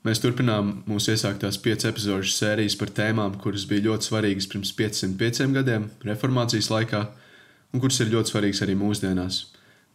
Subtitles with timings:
[0.00, 5.50] Mēs turpinām mūsu iesāktās piecas epizodes sērijas par tēmām, kuras bija ļoti svarīgas pirms 505
[5.58, 7.02] gadiem, reformācijas laikā,
[7.74, 9.42] un kuras ir ļoti svarīgas arī mūsdienās.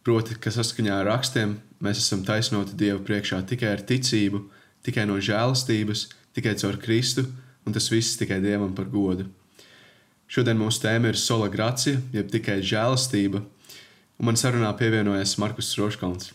[0.06, 4.44] Proti, ka saskaņā ar rakstiem mēs esam taisnoti Dieva priekšā tikai ar ticību,
[4.86, 6.06] tikai no žēlastības,
[6.38, 7.26] tikai caur Kristu,
[7.66, 9.26] un tas viss tikai Dievam par godu.
[10.30, 16.30] Šodien mūsu tēma ir sola gracija, jeb tikai žēlastība, un man sarunā pievienojas Markus Roškalns.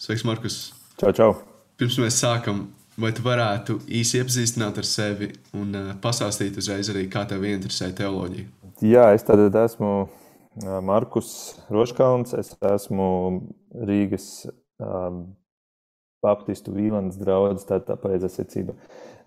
[0.00, 0.60] Sveiks, Markus!
[0.96, 1.32] Čau, čau!
[1.76, 2.70] Pirms mēs sākam
[3.00, 7.90] Vai tu varētu īsi iepazīstināt ar sevi un uh, pastāstīt uzreiz arī, kā tev interesē
[7.96, 8.48] teoloģija?
[8.84, 9.92] Jā, es tad esmu
[10.82, 12.34] Markus Roškalns.
[12.36, 13.08] Es esmu
[13.86, 14.46] Rīgas
[14.82, 15.22] um,
[16.24, 18.76] Baptistu Vīlāns draugs, tā tā pareizā secība.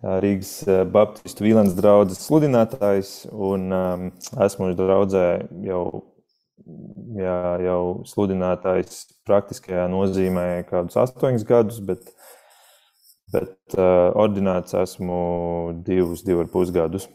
[0.04, 4.10] Rīgas Baptistu Vīlāns draugs sludinātājs un um,
[4.44, 5.28] esmu draudzē
[5.64, 5.86] jau,
[7.18, 12.12] jā, jau sludinātājs praktiskajā nozīmē kādus astoņus gadus, bet
[13.34, 15.20] bet uh, ordināts esmu
[15.86, 17.10] divus, divus ar pus gadus.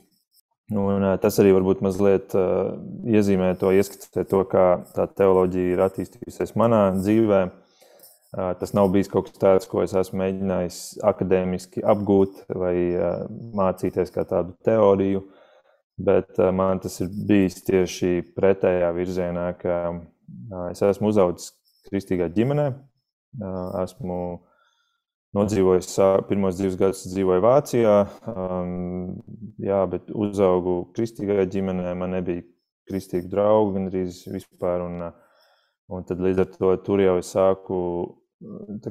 [0.69, 2.75] Un, uh, tas arī varbūt mazliet uh,
[3.09, 7.41] iezīmē to, ieskicē to, kā tā teoloģija ir attīstījusies manā dzīvē.
[8.37, 13.23] Uh, tas nav bijis kaut kas tāds, ko es esmu mēģinājis akadēmiski apgūt vai uh,
[13.57, 15.23] mācīties kā tādu teoriju,
[15.97, 21.55] bet uh, man tas ir bijis tieši pretējā virzienā, ka uh, es esmu uzaugusi
[21.89, 22.69] kristīgā ģimenē,
[23.41, 24.21] uh, esmu
[25.37, 25.91] Nodzīvojis
[26.25, 27.97] pirmos divus gadus, dzīvoju Vācijā,
[28.33, 29.19] um,
[29.61, 31.91] jā, bet uzaugu kristīgajā ģimenē.
[32.01, 32.47] Man nebija
[32.89, 34.87] kristīgu draugu gandrīz vispār.
[34.87, 35.11] Un,
[35.93, 37.81] un tad līdz ar to tur jau es sāku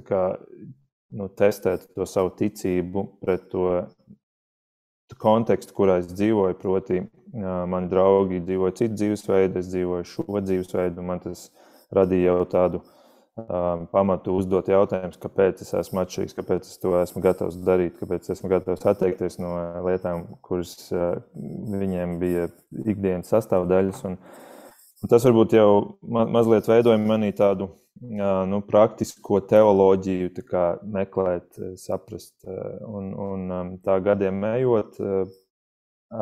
[0.06, 0.22] kā,
[1.18, 3.72] nu, testēt to savu ticību pret to
[5.18, 6.60] kontekstu, kurā es dzīvoju.
[6.62, 7.02] Proti,
[7.34, 11.08] mani draugi dzīvoja citu dzīvesveidu, es dzīvoju šo dzīvesveidu.
[11.10, 11.48] Man tas
[11.98, 12.97] radīja jau tādu Um,
[13.92, 18.50] pamatu uzdot jautājumus, kāpēc es esmu atšķirīgs, kāpēc es to esmu gatavs darīt, kāpēc esmu
[18.50, 19.54] gatavs atteikties no
[19.86, 22.48] lietām, kuras uh, viņiem bija
[22.86, 24.02] ikdienas sastāvdaļas.
[24.10, 24.18] Un,
[25.04, 25.70] un tas varbūt jau
[26.02, 30.66] ma mazliet veidoja manī tādu uh, nu, praktisko teoloģiju, kā
[30.98, 32.36] meklēt, uh, saprast.
[32.48, 34.98] Un, un um, tā gadiem ejot,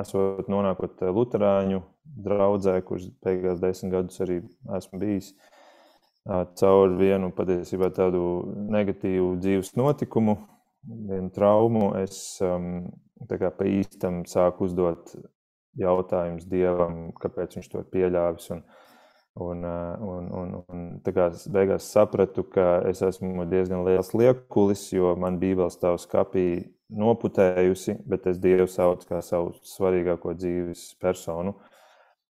[0.02, 1.84] esot nonākot Lutāņu
[2.26, 4.42] draudzē, kurš beigās desmit gadus arī
[4.76, 5.36] esmu bijis
[6.26, 8.22] caur vienu patiesībā tādu
[8.74, 10.40] negatīvu dzīves notikumu,
[10.86, 12.88] vienu traumu, es um,
[13.30, 15.14] pa īstam sāku uzdot
[15.78, 18.50] jautājumus Dievam, kāpēc viņš to ir pieļāvis.
[18.56, 18.64] Un,
[19.36, 25.38] un, un, un, un kā beigās sapratu, ka es esmu diezgan liels liekulis, jo man
[25.42, 26.48] Bībeles stāv skapī
[26.90, 31.58] noputējusi, bet es Dievu saucu kā savu svarīgāko dzīves personu.
[31.58, 31.75] Uh,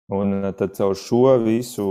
[0.10, 1.86] Un eh, tad caur šo visu,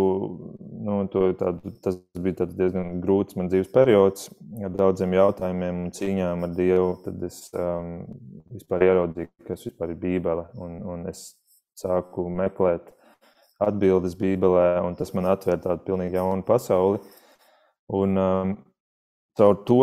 [0.83, 0.99] nu,
[1.39, 4.27] tādu, tas bija diezgan grūts man dzīves periods,
[4.59, 6.89] ar daudziem jautājumiem un cīņām ar Dievu.
[7.05, 7.93] Tad es um,
[8.51, 10.49] vispār ieraudzīju, kas vispār ir Bībele.
[10.59, 11.29] Un, un es
[11.79, 12.91] sāku meklēt
[13.62, 16.99] atbildes Bībelē, un tas man atvēra tādu pilnīgi jaunu pasauli.
[17.95, 18.56] Un um,
[19.39, 19.79] caur to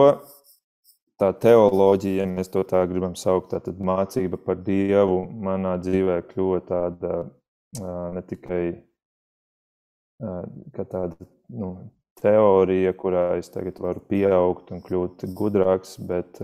[1.20, 6.62] tā teoloģija, ja mēs to tā gribam saukt, tad mācība par Dievu manā dzīvē kļuva
[6.68, 7.24] tāda
[7.82, 8.64] ne tikai
[10.76, 11.12] tāda
[11.52, 11.70] nu,
[12.22, 16.40] teorija, kurā es tagad varu pieaugt un kļūt gudrāks, bet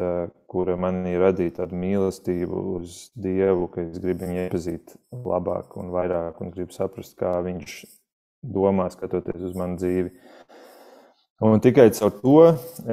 [0.51, 6.41] kura manī radīja tādu mīlestību uz Dievu, ka es gribu viņu iepazīt labāk un vairāk
[6.43, 7.77] un gribu saprast, kā viņš
[8.41, 10.11] domā, skatoties uz manu dzīvi.
[11.41, 12.33] Un tikai caur to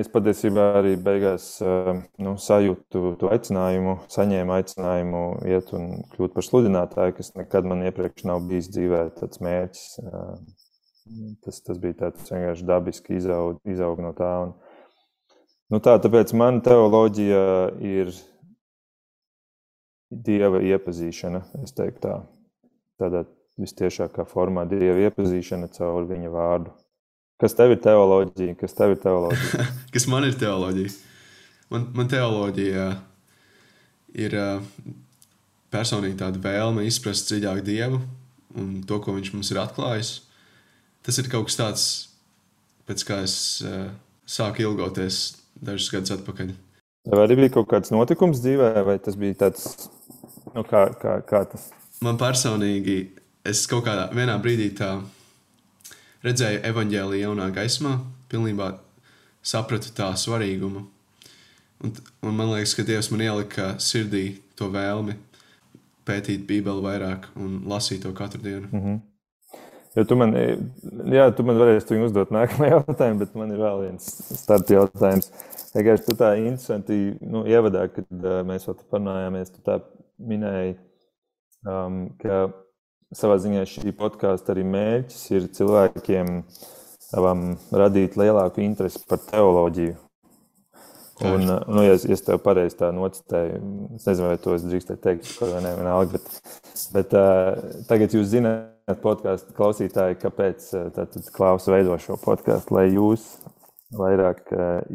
[0.01, 1.89] es patiesībā arī beigās eh,
[2.25, 5.21] nu, sajūtu to aicinājumu, saņēmu aicinājumu
[5.53, 9.85] iet un kļūt par sludinātāju, kas nekad man iepriekš nav bijis dzīvē tāds mērķis.
[10.01, 14.33] Eh, tas, tas bija tāds vienkārši dabiski izaug, izaug no tā.
[14.47, 14.57] Un,
[15.69, 17.45] nu tā, tāpēc man teoloģija
[17.85, 18.17] ir
[20.09, 22.19] dieva iepazīšana, es teiktu tā.
[22.97, 23.27] Tādā
[23.61, 26.79] vistiešākā formā dieva iepazīšana caur viņa vārdu.
[27.39, 28.57] Kas tev ir teoloģija?
[28.59, 29.67] Kas tev ir teoloģija?
[29.95, 30.91] Kas man ir teoloģija?
[31.71, 32.87] Man, man teoloģija
[34.19, 34.35] ir
[35.71, 38.01] personīgi tāda vēlme izprast dziļāk Dievu
[38.59, 40.15] un to, ko Viņš mums ir atklājis.
[41.07, 41.85] Tas ir kaut kas tāds,
[42.89, 43.37] pēc kā es
[44.29, 46.51] sāku ilgoties dažus gadus atpakaļ.
[47.09, 49.87] Vai arī bija kaut kāds notikums dzīvē, vai tas bija tāds,
[50.57, 51.71] nu, kā, kā, kā tas?
[52.05, 52.99] Man personīgi,
[53.47, 54.11] es kaut kādā
[54.43, 54.97] brīdī tā
[56.27, 57.99] redzēju evaņģēlīju jaunā gaismā,
[58.33, 58.73] pilnībā
[59.43, 60.87] sapratu tā svarīgumu.
[61.85, 61.93] Un,
[62.27, 65.15] un man liekas, ka Dievs man ielika sirdī to vēlmi
[66.09, 68.67] pētīt Bībeli vairāk un lasīt to katru dienu.
[68.73, 68.99] Mm -hmm.
[69.97, 70.35] Ja tu man,
[71.11, 74.05] jā, tu man varēsi uzdot nākamā jautājumu, bet man ir vēl viens
[74.43, 75.31] starta jautājums.
[75.75, 79.81] vienkārši tu tā interesanti nu, ievadā, kad uh, mēs vēl parunājāmies, tu tā
[80.19, 80.77] minēji,
[81.67, 82.49] um, ka
[83.17, 86.35] savā ziņā šī podkāsta arī mērķis ir cilvēkiem
[87.17, 89.97] um, radīt lielāku interesi par teoloģiju.
[91.27, 93.57] Un, nu, ja, es, es tev pareizi tā nocitēju,
[93.97, 96.59] es nezinu, vai to es drīkstēju teikt, vai ne, vienalga, bet,
[96.95, 103.27] bet uh, tagad jūs zināt, podkāstu klausītāji, kāpēc tātad Klaus veido šo podkāstu, lai jūs
[103.99, 104.47] vairāk,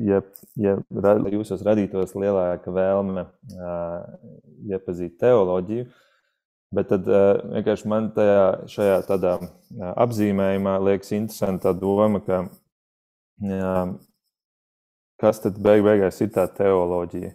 [0.05, 0.21] ja,
[0.57, 3.99] ja lai jūsos radītos lielāka vēlme uh,
[4.69, 5.87] iepazīt teoloģiju,
[6.73, 9.37] bet tad uh, vienkārši man tajā, šajā tādā
[10.05, 13.93] apzīmējumā liekas interesanta doma, ka uh,
[15.23, 17.31] kas tad beig beigās ir tā teoloģija.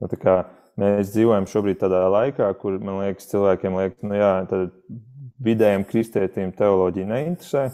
[0.00, 0.36] Nu, tā kā
[0.80, 4.72] mēs dzīvojam šobrīd tādā laikā, kur man liekas, cilvēkiem liekas, nu jā, tad
[5.46, 7.66] vidējiem kristietim teoloģija neinteresē.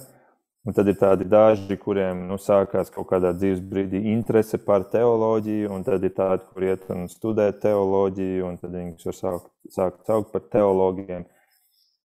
[0.62, 5.70] Un tad ir tādi daži, kuriem nu, sākās kaut kādā dzīves brīdī interese par teoloģiju,
[5.74, 10.04] un tad ir tādi, kur iet un studē teoloģiju, un tad viņus var sākt, sākt
[10.06, 11.24] saukt par teologiem.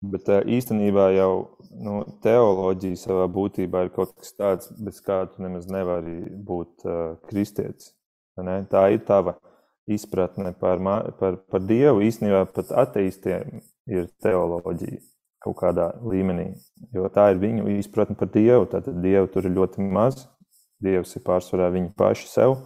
[0.02, 1.34] Bet īstenībā jau
[1.78, 6.18] nu, teoloģija savā būtībā ir kaut kas tāds, bez kā tu nemaz nevari
[6.50, 6.98] būt uh,
[7.30, 7.94] kristietis.
[8.40, 8.64] Ne?
[8.72, 9.36] Tā ir tava
[9.92, 10.82] izpratne par,
[11.20, 12.02] par, par Dievu.
[12.08, 13.60] Īstenībā pat ateistiem
[13.92, 15.04] ir teoloģija
[15.44, 16.52] kaut kādā līmenī,
[16.96, 18.68] jo tā ir viņu izpratne par Dievu.
[18.72, 20.26] Tātad Dievu tur ir ļoti maz,
[20.84, 22.58] Dievs ir pārsvarā viņi paši sev.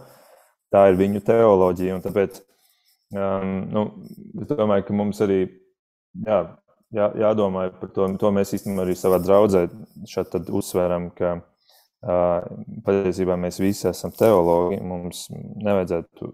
[0.74, 2.40] Tā ir viņu teoloģija, tāpēc
[3.14, 3.84] um, nu,
[4.42, 5.40] es domāju, ka mums arī
[6.26, 6.38] jā,
[6.94, 8.08] jā, jādomā par to.
[8.20, 9.66] To mēs īstenībā arī savā draudzē
[10.50, 12.48] uzsveram, ka uh,
[12.86, 14.80] patiesībā mēs visi esam teologi.
[14.82, 16.32] Mums nevajadzētu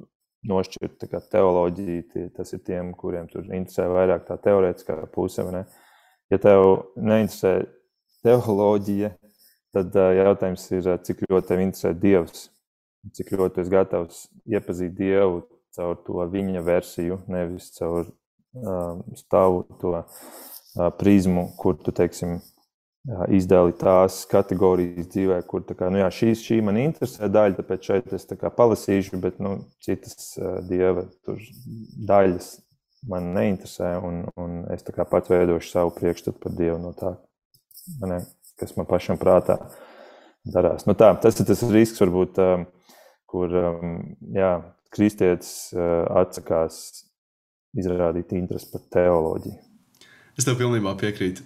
[0.51, 2.03] nošķirt teoloģiju.
[2.13, 5.45] Tie, tas ir tiem, kuriem tur interesē vairāk tā teorētiskā puse.
[5.53, 5.67] Ne?
[6.31, 7.55] Ja tev neinteresē
[8.25, 9.15] teoloģija,
[9.75, 12.49] tad uh, jautājums ir, cik ļoti tev interesē Dievs.
[13.17, 15.43] Cik ļoti esi gatavs iepazīt Dievu
[15.77, 19.95] caur to viņa versiju, nevis caur um, stāvu to
[20.99, 22.39] prizmu, kur tu teiksim,
[23.33, 28.13] izdēli tās kategorijas dzīvē, kur kā, nu jā, šī, šī man interesē daļa, tāpēc šeit
[28.17, 30.35] es kā, palasīšu, bet nu, citas
[30.69, 31.07] dieva
[32.11, 32.53] daļas
[33.09, 37.15] man neinteresē, un, un es kā, pats veidošu savu priekšstatu par dievu no tā,
[38.05, 38.21] ne,
[38.61, 39.57] kas man pašam prātā
[40.45, 40.87] darās.
[40.89, 42.41] Nu, tā, tas ir tas risks, varbūt,
[43.31, 43.57] kur
[44.37, 44.53] jā,
[44.93, 46.83] kristietis atsakās
[47.79, 49.59] izrādīt interesi par teoloģiju.
[50.39, 51.45] Es tev pilnībā piekrītu.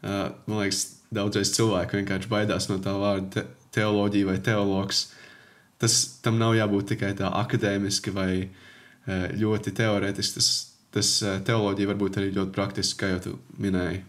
[0.00, 3.42] Uh, man liekas, daudzreiz cilvēki vienkārši baidās no tā vārda te
[3.76, 5.10] teoloģija vai teologs.
[5.80, 10.40] Tas tam nav jābūt tikai tā akadēmiski vai uh, ļoti teorētiski.
[10.40, 10.50] Tas,
[10.94, 14.02] tas uh, teoloģija var būt arī ļoti praktiski, kā jau tu minēji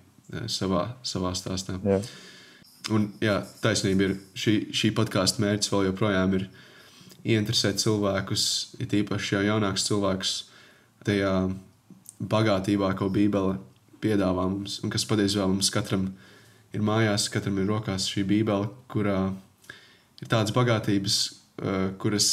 [0.51, 1.77] savā, savā stāstā.
[1.83, 1.99] Jā.
[2.95, 6.47] Un, jā, taisnība ir šī, šī podkāstu mērķis vēl joprojām ir
[7.21, 8.45] ieinteresēt cilvēkus,
[8.81, 10.31] it īpaši jau jaunākus cilvēkus,
[11.05, 11.33] tajā
[12.31, 13.59] bagātībā, ko Bībele
[14.01, 16.09] piedāvā mums, un kas patiesībā mums katram
[16.73, 19.19] ir mājās, katram ir rokās šī bībele, kurā
[20.21, 21.19] ir tādas bagātības,
[21.61, 22.31] uh, kuras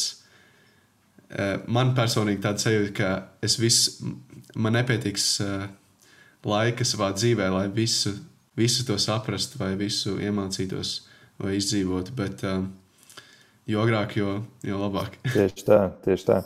[1.68, 3.08] man personīgi tāda sajūta, ka
[3.44, 4.14] es visu,
[4.56, 5.68] man nepietiks uh,
[6.48, 8.14] laika savā dzīvē, lai visu,
[8.56, 10.94] visu to saprastu vai visu iemācītos
[11.42, 12.64] vai izdzīvotu, bet uh,
[13.68, 15.18] jo agrāk, jo, jo labāk.
[15.36, 16.42] tieši tā, tieši tā.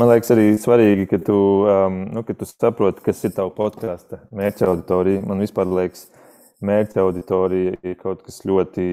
[0.00, 1.36] Man liekas, arī svarīgi, ka tu,
[1.68, 5.24] um, nu, ka tu saproti, kas ir tavs podkāstu mērķa auditorija.
[5.28, 6.06] Man vispār liekas,
[6.64, 8.86] mērķa auditorija ir kaut kas ļoti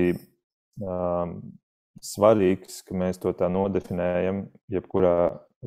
[0.83, 1.37] um,
[2.03, 4.43] svarīgs, ka mēs to tā nodefinējam.
[4.75, 5.13] Jebkurā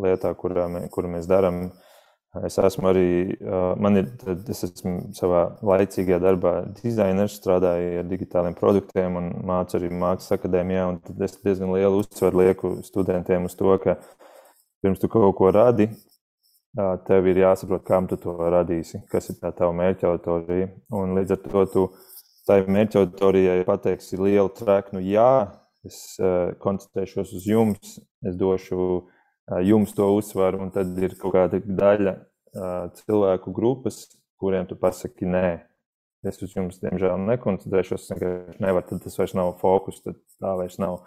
[0.04, 1.64] lietā, kurā mē, kuru mēs darām,
[2.40, 3.08] es esmu arī,
[3.82, 4.06] man ir,
[4.48, 10.86] es esmu savā laicīgajā darbā dizainers, strādāju ar digitāliem produktiem un mācu arī mākslas akadēmijā.
[11.08, 13.98] Tad es diezgan lielu uzsvaru lieku studentiem uz to, ka
[14.80, 15.90] pirms tu kaut ko radi,
[17.06, 20.72] tev ir jāsaprot, kam tu to radīsi, kas ir tā tava mērķa auditorija.
[20.96, 21.88] Un līdz ar to tu
[22.48, 25.52] tai mērķa auditorijai pateiksi lielu treknu, jā,
[25.84, 26.16] es
[26.64, 29.18] koncentrēšos uz jums, es došu jums
[29.96, 32.14] to uzsvaru, un tad ir kaut kāda daļa
[32.98, 34.04] cilvēku grupas,
[34.40, 35.62] kuriem tu pasaki nē.
[36.22, 40.76] Es uz jums, diemžēl, nekoncentrēšos, vienkārši nevaru, tad tas vairs nav fokus, tad tā vairs
[40.78, 41.00] nav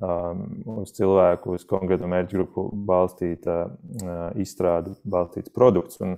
[0.00, 0.44] um,
[0.80, 6.00] uz cilvēku, uz konkrētu mērķu grupu balstīta uh, izstrāde, balstīts produkts.
[6.00, 6.16] Un,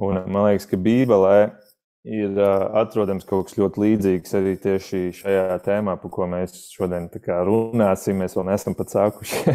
[0.00, 1.36] un man liekas, ka Bībelē
[2.08, 2.38] ir
[2.78, 7.08] atrodams kaut kas ļoti līdzīgs arī tieši šajā tēmā, par ko mēs šodien
[7.46, 8.18] runāsim.
[8.22, 9.54] Mēs vēl neesam pat sākuši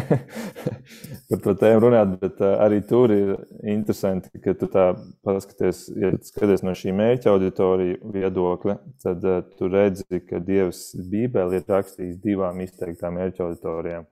[1.30, 4.86] par to tēmu runāt, bet arī tur ir interesanti, ka tu tā
[5.26, 9.26] paskaties, ja skaties no šī mērķa auditorija viedokļa, tad
[9.58, 14.06] tu redzi, ka Dievs Bībeli ir rakstījis divām izteiktām mērķa auditorijām.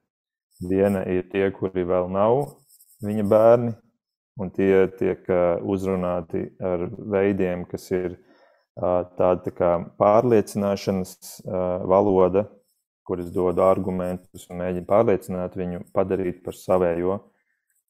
[0.62, 2.42] Viena ir tie, kuri vēl nav
[3.02, 3.72] viņa bērni,
[4.40, 5.26] un tie tiek
[5.68, 8.16] uzrunāti ar veidiem, kas ir
[8.78, 11.42] tāda tā kā pārliecināšanas
[11.88, 12.46] valoda,
[13.06, 17.18] kuras dod argumentus un mēģina pārliecināt viņu padarīt par savējo.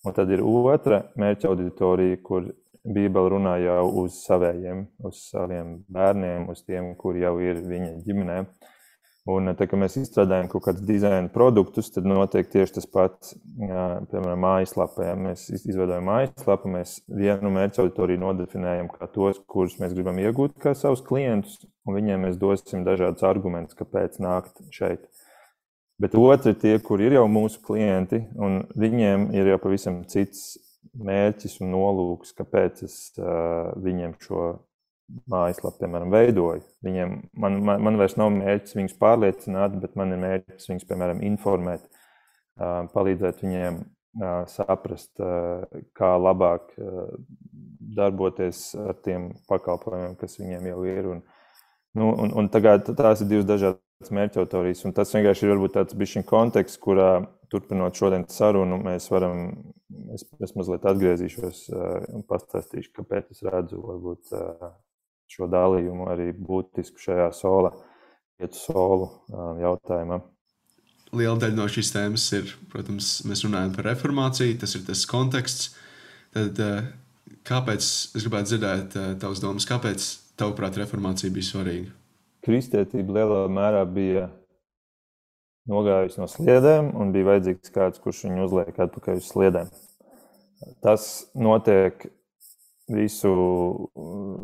[0.03, 2.49] Un tad ir otra mērķa auditorija, kur
[2.83, 8.39] Bībele runā jau uz savējiem, uz saviem bērniem, uz tiem, kuri jau ir viņa ģimenē.
[9.31, 14.41] Un, tā, kad mēs izstrādājam kaut kādus dizaina produktus, tad notiek tieši tas pats, piemēram,
[14.43, 15.05] mājaslapā.
[15.07, 20.59] Ja mēs izveidojam mājaslapu, mēs vienu mērķu auditoriju nodefinējam kā tos, kurus mēs gribam iegūt
[20.63, 25.07] kā savus klientus, un viņiem mēs dosim dažādus argumentus, kāpēc nākt šeit.
[26.03, 30.57] Bet otri tie, kur ir jau mūsu klienti, un viņiem ir jau pavisam cits
[30.99, 34.49] mērķis un nolūks, kāpēc es uh, viņiem šo
[35.31, 36.63] mājaslapu, piemēram, veidoju.
[36.85, 41.23] Viņiem, man, man, man vairs nav mērķis viņus pārliecināt, bet man ir mērķis viņus, piemēram,
[41.29, 45.67] informēt, uh, palīdzēt viņiem uh, saprast, uh,
[45.99, 46.73] kā labāk
[47.93, 51.09] darboties ar tiem pakalpojumiem, kas viņiem jau ir.
[51.15, 51.23] Un,
[51.99, 55.77] nu, un, un tagad tās ir divas dažādas mērķa autorijas, un tas vienkārši ir varbūt
[55.77, 57.11] tāds bišķiņ konteksts, kurā
[57.53, 59.51] turpinot šodienas sarunu, mēs varam,
[60.17, 61.67] es, es mazliet atgriezīšos
[62.17, 64.33] un pastāstīšu, kāpēc es redzu varbūt
[65.33, 67.73] šo dalījumu arī būtisku šajā sola,
[68.41, 69.09] piecu solu
[69.63, 70.21] jautājumā.
[71.13, 75.75] Liela daļa no šīs tēmas ir, protams, mēs runājam par reformāciju, tas ir tas konteksts.
[76.33, 76.61] Tad,
[77.49, 80.07] kāpēc, es gribētu dzirdēt tavas domas, kāpēc,
[80.41, 81.93] tavuprāt, reformācija bija svarīga?
[82.43, 84.31] Kristietība lielā mērā bija
[85.69, 89.69] nogājusi no sliedēm, un bija vajadzīgs kāds, kurš viņu uzliek atpakaļ uz sliedēm.
[90.83, 92.09] Tas notiek
[92.93, 93.33] visu,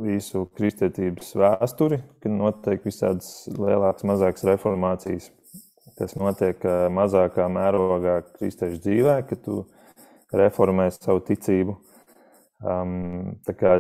[0.02, 5.31] visu kristietības vēsturi, kad notiek visādas lielākas, mazākas reformācijas.
[5.99, 6.62] Tas notiek
[6.95, 9.62] mazākā mērogā kristiešu dzīvē, kad tu
[10.37, 11.78] reformē savu ticību.
[12.59, 13.75] Um, tā kā,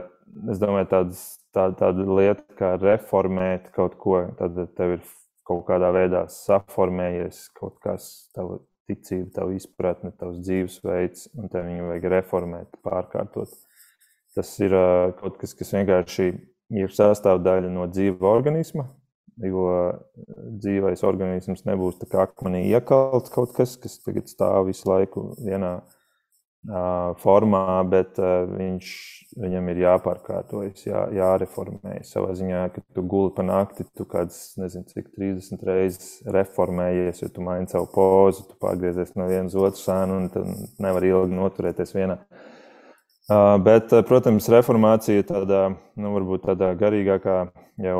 [0.50, 1.22] es domāju, tādas,
[1.54, 5.06] tā, tāda lieta kā reformēt kaut ko, tad tev ir
[5.48, 11.88] kaut kādā veidā saformējies kaut kas, tava ticība, tava izpratne, tavs dzīvesveids, un tev viņu
[11.90, 13.54] vajag reformēt, pārkārtot.
[14.36, 14.74] Tas ir
[15.18, 16.30] kaut kas, kas vienkārši
[16.78, 18.88] ir sastāvdaļa no dzīva organisma,
[19.40, 19.68] jo
[20.60, 25.78] dzīvais organisms nebūs tā kā akmenī iekalts kaut kas, kas tagad stāv visu laiku vienā
[27.22, 28.88] formā, bet viņš,
[29.40, 32.10] viņam ir jāpārkārtojas, jā, jāreformējas.
[32.12, 37.30] Savā ziņā, kad tu guli pa nakti, tu kāds, nezinu, cik 30 reizes reformējies, jo
[37.32, 40.44] tu maini savu pozu, tu pārgriezies no vienas otras sēnu un tu
[40.82, 42.18] nevar ilgi noturēties vienā.
[42.18, 42.57] Uh,
[43.28, 45.66] Bet, protams, reformācija tādā,
[46.00, 47.42] nu, varbūt tādā garīgākā
[47.84, 47.98] jau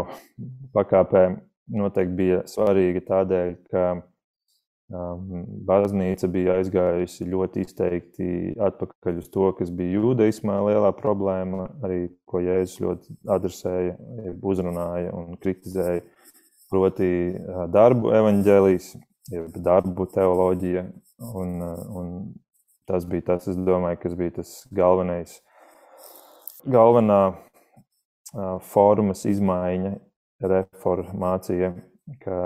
[0.72, 1.24] pakāpē
[1.68, 8.30] noteikti bija svarīga tādēļ, ka um, baznīca bija aizgājusi ļoti izteikti
[8.70, 13.98] atpakaļ uz to, kas bija jūdaismā lielā problēma, arī ko Jēzus ļoti adresēja,
[14.40, 16.06] uzrunāja un kritizēja,
[16.72, 17.12] proti
[17.76, 18.94] darbu evaņģēlijas,
[19.60, 20.88] darbu teoloģija
[21.36, 21.56] un,
[22.00, 22.12] un
[22.88, 25.38] tas bija tas, domāju, kas bija tas galvenais,
[26.64, 29.94] galvenā uh, formas izmaiņa,
[30.48, 31.72] reformācija,
[32.22, 32.38] ka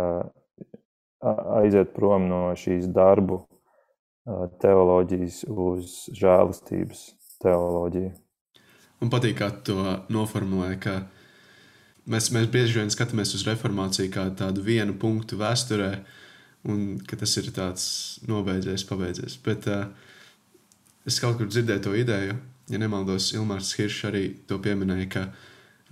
[1.61, 7.07] aiziet prom no šīs darbu uh, teoloģijas uz žēlastības
[7.43, 8.13] teoloģiju.
[9.03, 9.79] Man patīk, kā to
[10.15, 10.97] noformulēji, ka
[12.11, 15.93] mēs, mēs bieži vien skatāmies uz reformāciju kā tādu vienu punktu vēsturē,
[16.71, 17.85] un ka tas ir tāds
[18.31, 19.39] nobeidzies, pabeidzies.
[19.43, 19.91] Bet uh,
[21.09, 22.37] Es kaut kur dzirdēju to ideju,
[22.71, 25.23] ja nemaldos, Ilmārs Hiršs arī to pieminēja, ka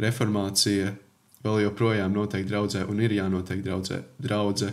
[0.00, 0.93] reformācija
[1.45, 4.02] vēl joprojām notiek draudzē un ir jānotiek draudzē.
[4.23, 4.71] Draudze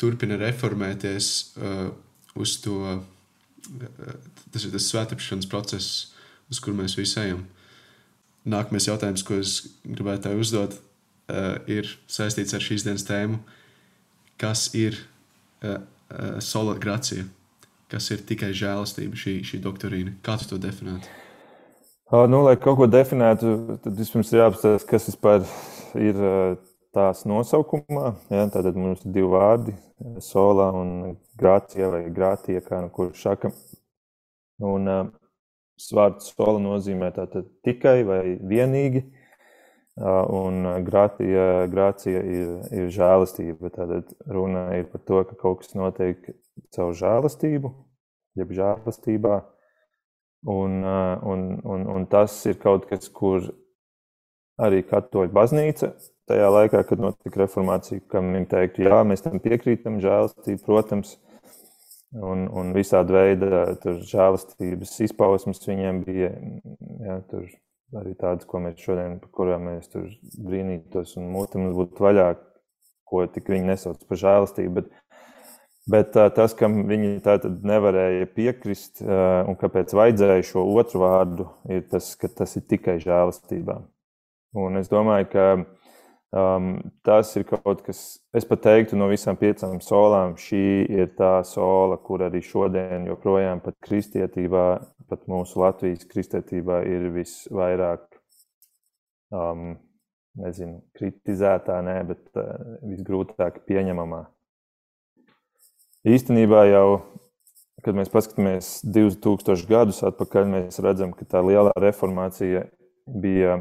[0.00, 1.88] turpina reformēties uh,
[2.38, 4.12] uz to, uh,
[4.52, 6.12] tas ir tas svētāpšanas process,
[6.52, 7.42] uz kur mēs visi ejam.
[8.48, 13.42] Nākamais jautājums, ko es gribētu tev uzdot, uh, ir saistīts ar šīs dienas tēmu.
[14.40, 17.26] Kas ir uh, uh, sola gracija?
[17.90, 20.16] Kas ir tikai žēlastība, šī, šī doktorīna?
[20.24, 21.10] Kā tu to definētu?
[22.10, 25.44] Nu, lai kaut ko definētu, tad vispirms ir jāapstāsta, kas vispār
[25.94, 26.16] ir
[26.94, 28.16] tās nosaukumā.
[28.32, 28.48] Ja?
[28.50, 29.76] Tātad mums ir divi vārdi-
[30.30, 33.52] solā un grācija vai grācija, kā nu kurš saka.
[34.58, 34.90] Un
[35.96, 39.04] vārds sola nozīmē tātad tikai vai vienīgi.
[40.00, 43.70] Un grācija, grācija ir, ir žēlastība.
[43.70, 46.32] Tātad runa ir par to, ka kaut kas notiek
[46.74, 47.72] caur žēlastību,
[48.40, 49.40] jeb žēlastībā.
[50.50, 53.50] Un, un, un, un tas ir kaut kas, kur
[54.60, 55.92] arī katoļu baznīca
[56.30, 61.16] tajā laikā, kad notika reformācija, kam viņi teiktu, jā, mēs tam piekrītam, žēlastība, protams,
[62.14, 66.30] un, un visādi veida žēlastības izpausmes viņiem bija.
[67.06, 67.48] Jā, tur
[68.00, 70.06] arī tādas, ko mēs šodien, par kurām mēs tur
[70.38, 72.28] brīnītos, un mūte mums būtu vaļā,
[73.10, 74.74] ko tik viņi nesauc par žēlastību.
[74.78, 74.92] Bet,
[75.88, 81.86] bet tas, kam viņi tā tad nevarēja piekrist, un kāpēc vajadzēja šo otru vārdu, ir
[81.90, 83.80] tas, ka tas ir tikai žēlastībā.
[84.60, 85.46] Un es domāju, ka
[86.30, 91.40] Um, tas ir kaut kas, es pat teiktu, no visām piecām solām, šī ir tā
[91.42, 94.66] sola, kur arī šodien, joprojām pat kristietībā,
[95.10, 98.06] pat mūsu Latvijas kristietībā ir visvairāk,
[99.34, 99.72] um,
[100.38, 104.22] nezinu, kritizētā, nē, bet uh, visgrūtāk pieņemamā.
[106.08, 106.86] Īstenībā jau,
[107.84, 112.64] kad mēs paskatāmies 2000 gadus atpakaļ, mēs redzam, ka tā lielā reformācija
[113.06, 113.60] bija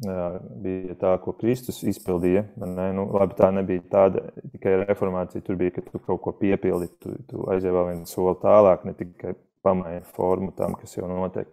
[0.00, 2.46] bija tā, ko Kristus izpildīja.
[2.56, 2.86] Ne?
[2.96, 4.22] Nu, labi, tā nebija tāda
[4.54, 8.38] tikai reformācija, tur bija, ka tu kaut ko piepildi, tu, tu aizjāji vēl vienu soli
[8.40, 9.34] tālāk, ne tikai
[9.64, 11.50] pamaini formu tam, kas jau notiek.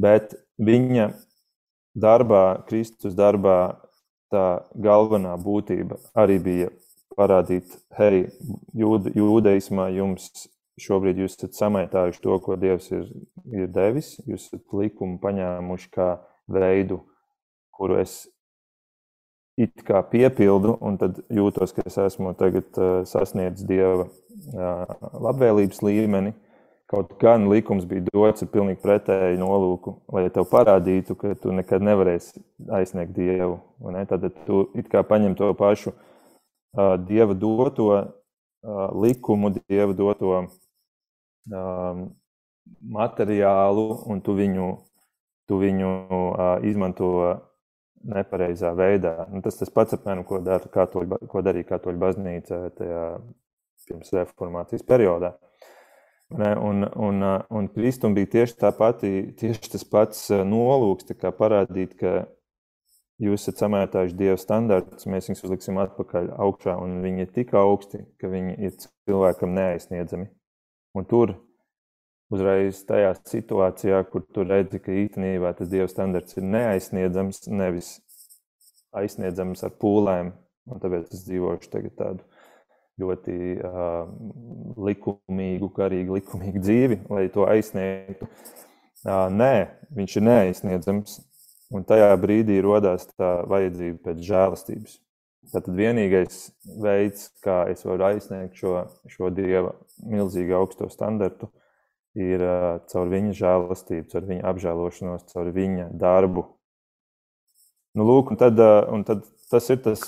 [0.00, 1.12] Bet viņa
[2.02, 3.76] darbā, Kristus darbā,
[4.32, 6.70] tā galvenā būtība arī bija
[7.16, 8.26] parādīt, hei,
[8.76, 10.30] jūda, jūdeismā jums
[10.80, 13.08] šobrīd jūs esat samaitājuši to, ko Dievs ir,
[13.52, 16.12] ir devis, jūs esat likumu paņēmuši kā
[16.52, 17.02] veidu,
[17.74, 18.22] kuru es
[19.60, 24.96] it kā piepildu, un tad jūtos, ka es esmu tagad uh, sasniedzis dieva uh,
[25.28, 26.32] labvēlības līmeni.
[26.92, 31.84] Kaut gan likums bija dots ar pilnīgi pretēju nolūku, lai tev parādītu, ka tu nekad
[31.84, 33.62] nevarēsi aizsniegt dievu.
[33.94, 34.02] Ne?
[34.08, 36.11] Tad tu it kā paņem to pašu uh,
[37.08, 40.34] dieva doto uh, likumu, dieva doto
[41.50, 42.08] um,
[42.80, 44.68] materiālu, un tu viņu,
[45.50, 47.12] tu viņu uh, izmanto
[48.02, 49.28] nepareizā veidā.
[49.30, 53.06] Nu, tas tas pats, apmēram, ko, dar, katoļu, ko darīja katoļu baznīca tajā
[53.86, 55.34] pirms reformācijas periodā.
[56.32, 62.22] Ne, un, un, un Kristum bija tieši, pati, tieši tas pats nolūks parādīt, ka
[63.22, 68.02] jūs esat samērtājuši Dieva standartus, mēs viņus uzliksim atpakaļ augšā, un viņi ir tik augsti,
[68.20, 70.28] ka viņi ir cilvēkam neaizsniedzami.
[70.98, 71.36] Un tur
[72.32, 77.94] uzreiz tajā situācijā, kur tu redzi, ka īstenībā tas Dieva standarts ir neaizsniedzams, nevis
[78.96, 80.32] aizsniedzams ar pūlēm.
[80.70, 82.26] Un tāpēc es dzīvošu tagad tādu
[83.02, 84.04] ļoti uh,
[84.86, 88.28] likumīgu, karīgu, likumīgu dzīvi, lai to aizsniegtu.
[89.02, 89.54] Uh, nē,
[89.96, 91.18] viņš ir neaizsniedzams.
[91.72, 94.98] Un tajā brīdī radās tā vajadzība pēc žēlastības.
[95.52, 96.52] Tātad vienīgais
[96.84, 99.72] veids, kā es varu aizsniegt šo, šo dieva
[100.06, 101.48] milzīgu augsto standartu,
[102.14, 102.44] ir
[102.92, 106.44] caur viņa žēlastību, caur viņa apžēlošanos, caur viņa darbu.
[107.96, 108.60] Nu, lūk, un tad,
[108.92, 110.04] un tad tas ir tas,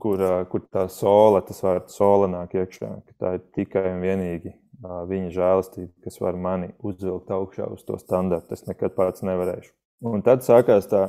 [0.00, 4.56] kur, kur tā sola, tas vārds sola nāk iekšā, ka tā ir tikai un vienīgi
[4.80, 8.56] viņa žēlastība, kas var mani uzvilkt augšā uz to standartu.
[8.56, 9.72] Es nekad pats nevarēšu.
[10.00, 11.08] Un tad sākās tā,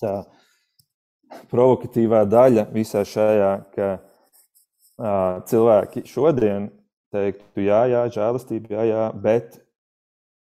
[0.00, 0.14] tā
[1.48, 6.68] provokatīvā daļa visā šajā, ka uh, cilvēki šodien
[7.14, 9.56] teiktu, jā, jā, žēlastība, jā, jā, bet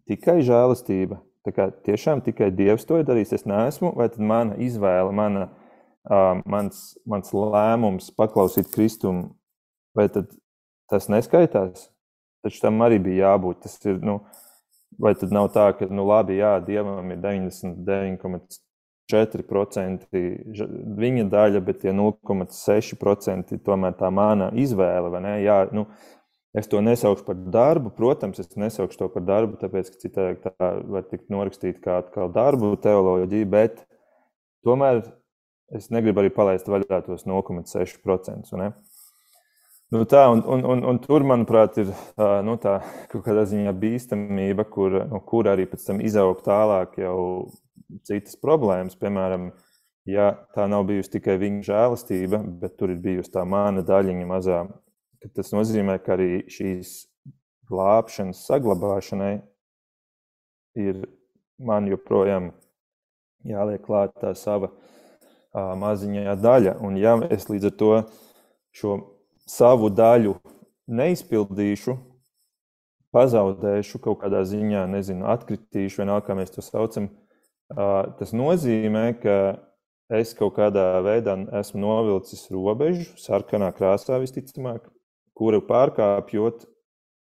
[0.10, 1.22] tikai žēlastība.
[1.46, 5.52] Tā kā tiešām tikai Dievs to ir darījis, es neesmu, vai tad mana izvēle, mana,
[6.10, 9.36] uh, mans, mans lēmums paklausīt Kristumu,
[9.94, 10.34] vai tad
[10.90, 11.92] tas neskaitās?
[12.46, 13.62] Taču tam arī bija jābūt.
[13.66, 14.20] Tas ir, nu,
[15.02, 18.62] vai tad nav tā, ka, nu, labi, jā, Dievam ir 99,5
[19.06, 20.20] 4%
[20.98, 25.22] viņa daļa, bet tie 0,6% tomēr tā mana izvēle.
[25.46, 25.86] Jā, nu,
[26.56, 27.92] Es to nesaukšu par darbu.
[27.98, 32.32] Protams, es nesaukšu to par darbu, tāpēc, ka citādi tā var tikt norakstīta kā atkal
[32.32, 33.82] darbu teoloģija, bet
[34.64, 35.02] tomēr
[35.76, 38.72] es negribu arī palaist vaļā tos 0,6%.
[39.94, 41.92] Nu tā, un, un, un, un tur, manuprāt, ir
[42.44, 42.80] nu, tā
[43.12, 47.20] kaut kādā ziņā bīstamība, kur, no kur arī pēc tam izaug tālāk jau
[48.08, 48.98] citas problēmas.
[48.98, 49.52] Piemēram,
[50.10, 54.66] ja tā nav bijusi tikai viņa žēlastība, bet tur ir bijusi tā mana daļiņa mazā
[55.34, 57.08] Tas nozīmē, ka arī šīs
[57.70, 59.34] glābšanas saglabāšanai
[60.78, 61.02] ir
[61.58, 62.52] man joprojām
[63.48, 66.76] jāliek klāt tā sava uh, maziņā daļa.
[66.86, 67.92] Un ja es līdz ar to
[68.76, 68.98] šo
[69.50, 70.36] savu daļu
[70.86, 71.96] neizpildīšu,
[73.16, 77.10] pazaudēšu kaut kādā ziņā, nezinu, atkritīšu, vienalga, kā mēs to saucam,
[78.20, 79.38] tas nozīmē, ka
[80.14, 84.90] es kaut kādā veidā esmu novilcis robežu, sarkanā krāsā visticamāk,
[85.38, 86.68] kuru pārkāpjot,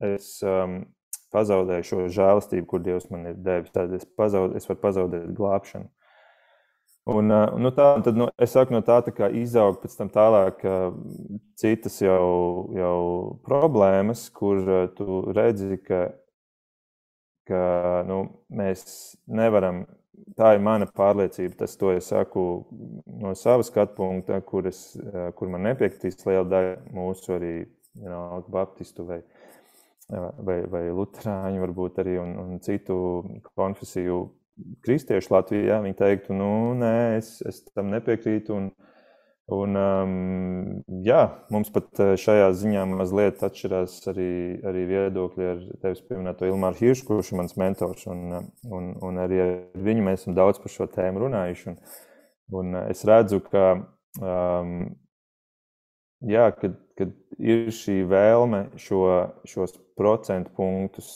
[0.02, 0.82] es um,
[1.32, 3.72] pazaudēju šo žēlastību, kur Dievs man ir devis.
[3.74, 5.88] Tad es, pazaud, es varu pazaudēt glābšanu.
[7.10, 10.60] Un, nu, tā, tad, nu, es saku, no tā, tā izaug pēc tam tālāk
[11.58, 12.98] citas jau, jau
[13.42, 14.62] problēmas, kur
[14.94, 16.04] tu redzi, ka,
[17.50, 17.64] ka
[18.06, 18.22] nu,
[18.54, 18.86] mēs
[19.26, 19.84] nevaram.
[20.38, 21.56] Tā ir mana pārliecība.
[21.64, 22.42] Tas, es saku
[23.18, 24.92] no savas skatu punkta, kur, es,
[25.34, 29.18] kur man nepiekritīs liela daļa mūsu arī you know, baptistu vai,
[30.38, 32.96] vai, vai luterāņu, varbūt arī un, un citu
[33.58, 34.22] konfesiju
[34.84, 38.54] kristieši Latvijā, viņi teiktu, nu, nē, es, es tam nepiekrītu.
[38.56, 38.68] Un,
[39.52, 40.14] un, um,
[41.06, 41.22] jā,
[41.52, 44.30] mums pat uh, šajā ziņā mazliet atšķirās arī,
[44.68, 48.06] arī viedokļi ar tevis pieminēto Ilmāru Hiršu, kurš ir mans mentors.
[48.12, 49.52] Un, un, un arī ar
[49.88, 51.74] viņu mēs esam daudz par šo tēmu runājuši.
[51.74, 51.82] Un,
[52.60, 53.66] un es redzu, ka,
[54.22, 54.78] um,
[56.28, 59.04] jā, kad, kad ir šī vēlme šo,
[59.48, 61.12] šos procentu punktus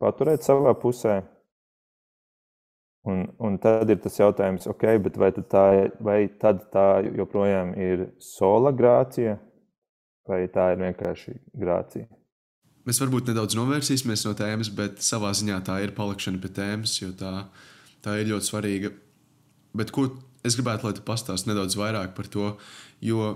[0.00, 1.20] paturēt savā pusē,
[3.08, 5.66] Un, un tad ir tas jautājums, okay, vai, tā,
[6.04, 9.38] vai tad tā joprojām ir sola grācija,
[10.28, 12.04] vai tā ir vienkārši grācija?
[12.84, 17.10] Mēs varbūt nedaudz novērsīsimies no tēmas, bet savā ziņā tā ir palikšana pie tēmas, jo
[17.16, 17.46] tā,
[18.04, 18.92] tā ir ļoti svarīga.
[19.76, 20.08] Bet ko
[20.44, 22.54] es gribētu, lai tu pastāstītu nedaudz vairāk par to,
[23.04, 23.32] jo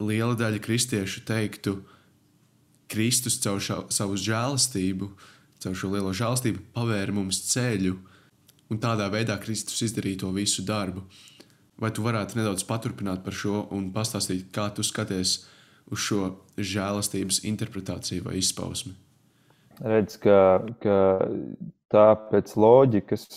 [0.00, 1.80] liela daļa kristiešu teiktu,
[2.88, 5.10] Kristus caur šo, savu žēlastību,
[5.60, 7.98] caur šo lielo žēlastību, pavēra mums ceļu
[8.72, 11.04] un tādā veidā Kristus izdarīja to visu darbu.
[11.78, 15.36] Vai tu varētu nedaudz paturpināt par šo un pastāstīt, kā tu skaties
[15.88, 16.22] uz šo
[16.58, 18.96] žēlastības interpretāciju vai izpausmi?
[19.78, 20.38] Redz, ka,
[20.82, 20.98] ka
[21.92, 23.28] tā pēc loģikas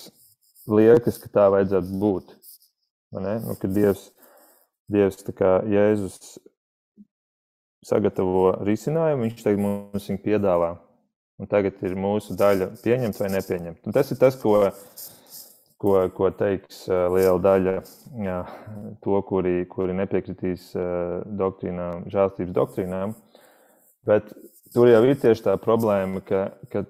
[0.72, 2.34] liekas, ka tā vajadzētu būt.
[3.14, 4.08] Nu, kad Dievs,
[4.92, 6.40] Dievs kā Jēzus
[7.86, 10.76] sagatavo risinājumu, viņš tagad mums viņu piedāvā.
[11.42, 13.86] Un tagad ir mūsu daļa pieņemt vai nepieņemt.
[13.90, 14.60] Un tas ir tas, ko
[15.82, 17.76] ko, ko teiks liela daļa
[18.22, 18.38] jā,
[19.02, 20.72] to, kuri, kuri nepiekritīs
[21.42, 23.16] doktrīnām, žēlstības doktrīnām.
[24.08, 24.32] Bet
[24.74, 26.86] tur jau ir tieši tā problēma, ka, ka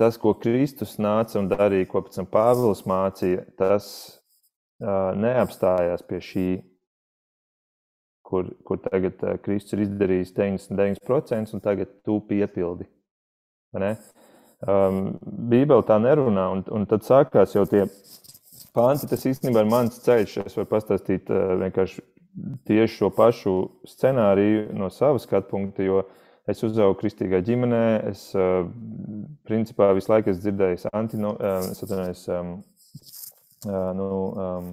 [0.00, 3.86] tas, ko Kristus nāca un darīja, ko pēc tam Pāvils mācīja, tas
[4.80, 6.46] uh, neapstājās pie šī,
[8.26, 12.88] kur, kur tagad uh, Kristus ir izdarījis 99%, un tagad tu piepildi.
[13.76, 13.92] Ne?
[14.60, 17.86] Um, Bībele tā nerunā, un, un tad sākās jau tie
[18.76, 19.08] panti.
[19.08, 20.40] Tas īstenībā ir mans ceļš.
[20.44, 22.04] Es varu pastāstīt uh, vienkārši
[22.68, 23.54] tieši šo pašu
[23.88, 26.02] scenāriju no savas skatu punkta, jo
[26.50, 27.84] es uzaugu kristīgā ģimenē.
[28.12, 28.68] Es uh,
[29.48, 32.54] principā visu laiku esmu dzirdējis antino, uh, es atvainojos, um,
[33.64, 34.12] uh, nu,
[34.44, 34.70] um,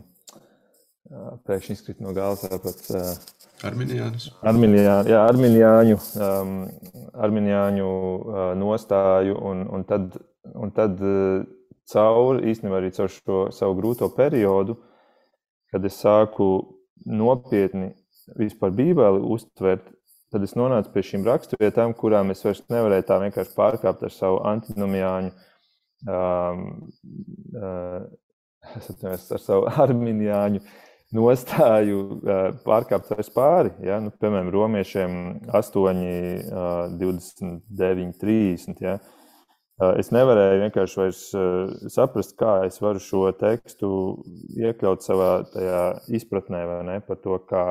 [1.47, 2.83] pēkšņi izkrīt no galvas tāpat.
[2.91, 4.27] Uh, Arminiāņus.
[4.45, 6.57] Arminiā, jā, arminiāņu, um,
[7.25, 10.13] arminiāņu uh, nostāju, un, un tad,
[10.53, 11.41] un tad uh,
[11.89, 14.77] cauri īstenībā arī caur šo savu grūto periodu,
[15.73, 16.51] kad es sāku
[17.09, 17.95] nopietni
[18.37, 19.89] vispār Bībeli uztvert,
[20.31, 24.41] tad es nonācu pie šīm raksturvietām, kurām es vairs nevarēju tā vienkārši pārkāpt ar savu
[24.53, 25.33] antinomiāņu,
[26.05, 26.65] um,
[27.57, 28.05] uh,
[29.15, 30.61] ar savu arminiāņu
[31.15, 32.19] nostāju
[32.65, 33.71] pārkāpt vairs pāri.
[33.85, 33.99] Ja?
[34.03, 35.13] Nu, piemēram, romiešiem
[35.55, 36.01] 8,
[36.99, 38.83] 29, 30.
[38.83, 38.97] Ja?
[39.99, 41.23] Es nevarēju vienkārši vairs
[41.93, 43.89] saprast, kā es varu šo tekstu
[44.57, 45.31] iekļaut savā
[46.17, 47.65] izpratnē par to, kā,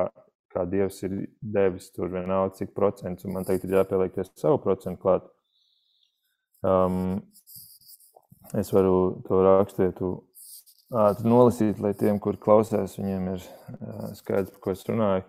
[0.53, 5.03] kā Dievs ir devis tur vienalga, cik procents, un man tagad ir jāpieliekties savu procentu
[5.03, 5.27] klāt.
[6.65, 7.19] Um,
[8.57, 10.26] es varu to rakstītu ātri
[11.27, 13.43] nolasīt, lai tiem, kur klausās, viņiem ir
[14.15, 15.25] skaidrs, par ko es runāju.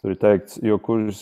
[0.00, 1.20] Tur ir teikts, jo kurus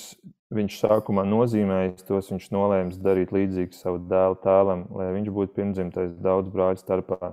[0.54, 6.14] viņš sākumā nozīmējis, tos viņš nolēms darīt līdzīgi savu dēlu tēlam, lai viņš būtu pirmdzimtais
[6.22, 7.32] daudz brāļu starpā.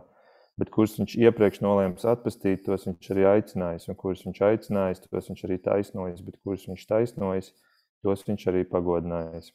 [0.59, 5.29] Bet kurus viņš iepriekš nolēms atpestīt, tos viņš arī aicinājis, un kurus viņš aicinājis, tos
[5.31, 7.53] viņš arī taisnojis, bet kurus viņš taisnojis,
[8.03, 9.53] tos viņš arī pagodinājis.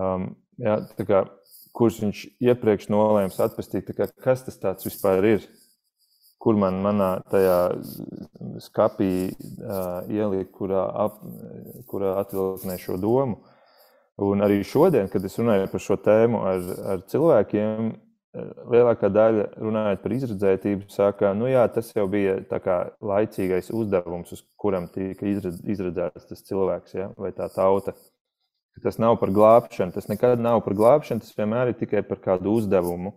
[0.00, 1.26] Um, jā, kā,
[1.76, 5.46] kurus viņš iepriekš nolēms atpestīt, kā, kas tas vispār ir?
[6.42, 7.58] Kur man manā tajā
[8.62, 11.20] skapī uh, ielikt, kurā, ap,
[11.90, 13.40] kurā atvilknē šo domu.
[14.22, 17.90] Un arī šodien, kad es runāju par šo tēmu ar, ar cilvēkiem,
[18.72, 24.42] lielākā daļa runājot par izredzētību, saka, nu jā, tas jau bija kā laicīgais uzdevums, uz
[24.60, 27.96] kuram tika izredzēts tas cilvēks ja, vai tā tauta.
[28.84, 32.58] Tas nav par glābšanu, tas nekad nav par glābšanu, tas vienmēr ir tikai par kādu
[32.58, 33.14] uzdevumu.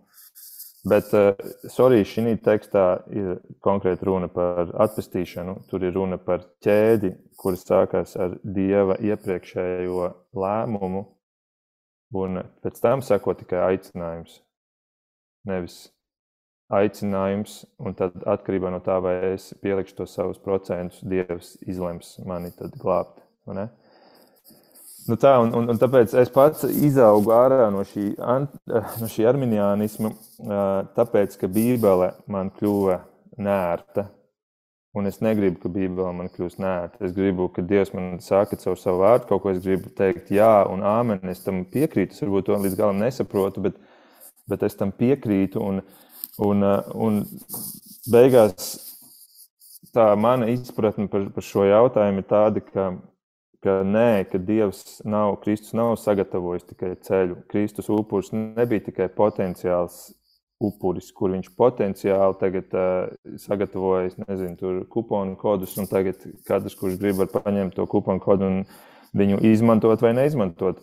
[0.88, 1.34] Bet, uh,
[1.68, 5.58] sorry, šī tekstā ir konkrēti runa par atpestīšanu.
[5.68, 10.08] Tur ir runa par ķēdi, kuras sākās ar dieva iepriekšējo
[10.40, 11.04] lēmumu,
[12.16, 14.40] un pēc tam seko tikai aicinājums.
[15.48, 15.76] Nevis
[16.72, 22.52] aicinājums, un tad atkarībā no tā, vai es pielikšu tos savus procentus, Dievs izlems mani
[22.78, 23.20] glābt.
[25.08, 30.12] Nu tā, un, un, un tāpēc es pats izaugu ārā no šī, no šī arminianisma,
[30.96, 33.00] tāpēc, ka Bībele man kļuva
[33.40, 34.10] nērta.
[34.92, 36.98] Un es negribu, ka Bībele man kļūst nērta.
[37.06, 39.52] Es gribu, ka Dievs man saka caur savu vārdu kaut ko.
[39.54, 41.22] Es gribu teikt, jā, un āmen.
[41.30, 42.16] Es tam piekrītu.
[42.16, 43.78] Es varbūt to līdz galam nesaprotu, bet,
[44.50, 45.62] bet es tam piekrītu.
[45.62, 45.78] Un,
[46.42, 46.66] un,
[47.06, 47.20] un
[48.10, 48.72] beigās
[49.94, 52.90] tā mana izpratne par, par šo jautājumu ir tāda, ka
[53.64, 57.42] ka nē, ka Dievs nav, Kristus nav sagatavojis tikai ceļu.
[57.50, 60.08] Kristus upuris nebija tikai potenciāls
[60.60, 66.98] upuris, kur viņš potenciāli tagad uh, sagatavojas, nezinu, tur kuponu kodus, un tagad katrs, kurš
[67.00, 68.58] grib, var paņemt to kuponu kodu un
[69.16, 70.82] viņu izmantot vai neizmantot.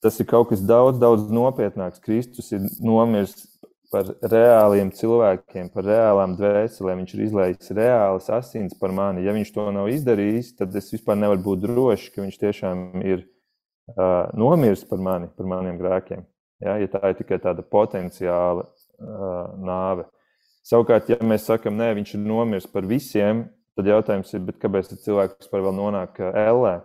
[0.00, 2.00] Tas ir kaut kas daudz, daudz nopietnāks.
[2.00, 3.49] Kristus ir nomiris
[3.90, 7.02] par reāliem cilvēkiem, par reālām dvēselēm.
[7.02, 9.24] Viņš ir izlaists reālas asins par mani.
[9.26, 13.24] Ja viņš to nav izdarījis, tad es vispār nevaru būt drošs, ka viņš tiešām ir
[13.24, 16.24] uh, nomiris par mani, par maniem grēkiem.
[16.62, 20.06] Ja, ja tā ir tikai tāda potenciāla uh, nāve.
[20.66, 23.46] Savukārt, ja mēs sakām, nē, viņš ir nomiris par visiem,
[23.78, 26.80] tad jautājums ir, kāpēc cilvēks vispār vēl nonāk ellē?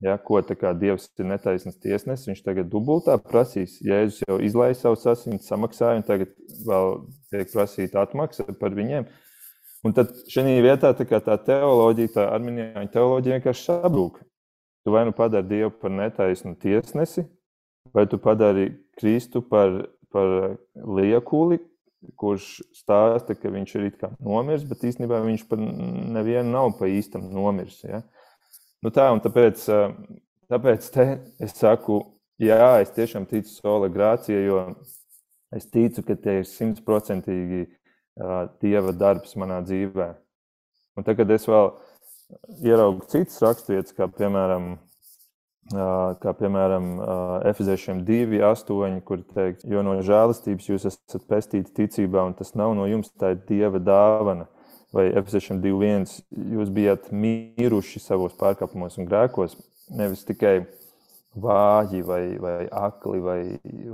[0.00, 3.76] Ja, ko Dievs ir netaisnīgs tiesnesis, viņš tagad dubultā prasīs.
[3.84, 6.32] Jēzus jau izlaiž savus asins, samaksāja, un tagad
[6.64, 6.94] vēl
[7.28, 9.04] tiek prasīta atmaksa par viņiem.
[9.84, 14.22] Un tad šajā vietā tā, tā teoloģija, tā arminiāņu teoloģija vienkārši sabrūk.
[14.84, 17.26] Tu vai nu padari Dievu par netaisnu tiesnesi,
[17.92, 19.82] vai tu padari Kristu par,
[20.12, 21.60] par liekuli,
[22.16, 27.82] kurš stāsta, ka viņš ir nomiris, bet īstenībā viņš par nevienu nav pa īstam nomiris.
[27.84, 28.00] Ja?
[28.80, 29.60] Nu tā, un tāpēc,
[30.48, 30.86] tāpēc
[31.44, 31.98] es saku,
[32.40, 34.62] jā, es tiešām ticu sola grācijai, jo
[35.52, 37.66] es ticu, ka tie ir simtprocentīgi
[38.60, 40.06] Dieva darbs manā dzīvē.
[40.96, 41.68] Un tagad es vēl
[42.64, 44.70] ieraugu citas raksturvietas, kā piemēram,
[46.24, 46.88] kā piemēram
[47.52, 52.72] Efeziešiem 2, 8, kur teikt, jo no žēlastības jūs esat pestīti ticībā, un tas nav
[52.80, 54.48] no jums, tā ir Dieva dāvana
[54.94, 56.20] vai Efeziešiem 2.1.
[56.56, 59.56] Jūs bijat miruši savos pārkāpumos un grēkos,
[59.94, 60.64] nevis tikai
[61.38, 63.40] vāji vai, vai akli vai,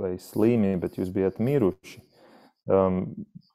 [0.01, 2.01] vai slīmi, bet jūs bijat miruši.
[2.67, 3.03] Um,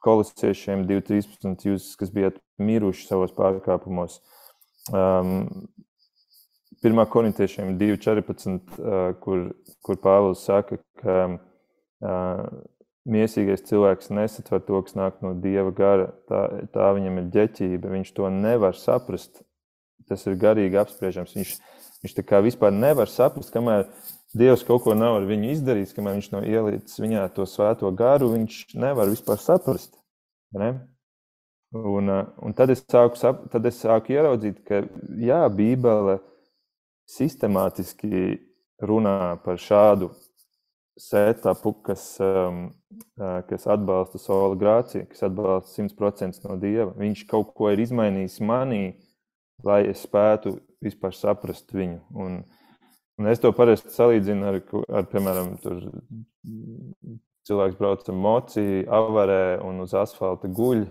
[0.03, 1.67] Kolosiešiem 2.13.
[1.69, 4.19] Jūs, kas bijat miruši savos pārkāpumos.
[4.91, 5.45] Um,
[6.83, 7.05] 1.
[7.07, 9.53] korintiešiem 2.14, uh, kur,
[9.85, 12.41] kur Pāvils saka, ka uh,
[13.03, 16.11] Miesīgais cilvēks nesatver to, kas nāk no dieva gara.
[16.29, 17.91] Tā, tā viņam ir ģeķība.
[17.97, 19.43] Viņš to nevar saprast.
[20.07, 21.35] Tas ir garīgi apspriežams.
[21.35, 21.55] Viņš,
[22.03, 23.89] viņš tā kā vispār nevar saprast, kamēr
[24.33, 28.31] Dievs kaut ko nav ar viņu izdarījis, kamēr viņš nav ielicis viņā to svēto garu,
[28.31, 29.93] viņš nevar vispār saprast.
[30.57, 30.71] Ne?
[31.73, 33.17] Un, un tad, es sāku,
[33.53, 34.81] tad es sāku ieraudzīt, ka
[35.21, 36.17] jā, Bībele
[37.09, 38.39] sistemātiski
[38.81, 40.09] runā par šādu
[40.99, 42.67] setupu, kas, um,
[43.49, 46.91] kas atbalsta sola grāciju, kas atbalsta 100% no dieva.
[46.99, 48.83] Viņš kaut ko ir izmainījis manī,
[49.65, 51.99] lai es spētu vispār saprast viņu.
[52.19, 52.41] Un,
[53.19, 54.59] un es to parasti salīdzinu ar,
[54.99, 55.85] ar piemēram, tur,
[57.47, 60.85] cilvēks brauc ar mociju, avarē un uz asfalta guļ,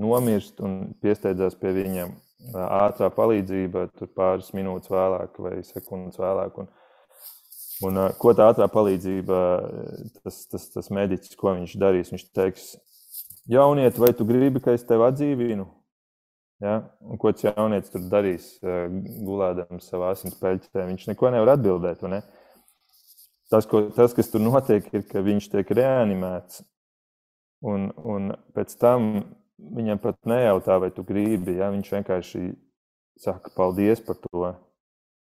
[0.00, 2.14] nomirst un piesteidzās pie viņiem.
[2.56, 6.62] Ātrā palīdzība, tur pāris minūtes vēlāk vai sekundes vēlāk.
[6.62, 6.70] Un,
[7.86, 9.40] Un, uh, ko tā ātrā palīdzība,
[10.20, 12.72] tas, tas, tas mediķis, ko viņš darīs, viņš teiks,
[13.48, 15.64] jauniet, vai tu gribi, ka es tevi atdzīvinu?
[16.60, 16.76] Ja?
[17.00, 18.84] Un ko tas jaunietis tur darīs, uh,
[19.24, 20.84] gulēdams savā asins peļķē?
[20.90, 22.04] Viņš neko nevar atbildēt.
[22.12, 22.20] Ne?
[23.50, 26.60] Tas, ko, tas, kas tur notiek, ir, ka viņš tiek reanimēts.
[27.66, 29.10] Un, un pēc tam
[29.60, 31.56] viņam pat nejautā, vai tu gribi.
[31.58, 31.72] Ja?
[31.72, 32.44] Viņš vienkārši
[33.20, 34.52] saka paldies par to.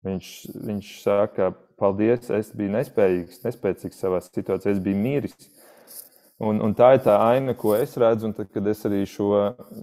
[0.06, 0.30] Viņš,
[0.70, 5.52] viņš saka, paldies, es biju nespējīgs, nespēcīgs savā situācijā, es biju miris.
[6.44, 8.32] Un, un tā ir tā aina, ko es redzu.
[8.36, 9.30] Tad, kad es arī šo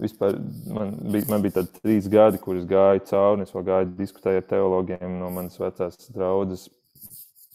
[0.01, 0.35] vispār,
[0.69, 4.41] man bija, man bija tādi trīs gadi, kurus gāju cauri, un es vēl gāju diskutēju
[4.41, 6.67] ar teologiem no manas vecās draudzes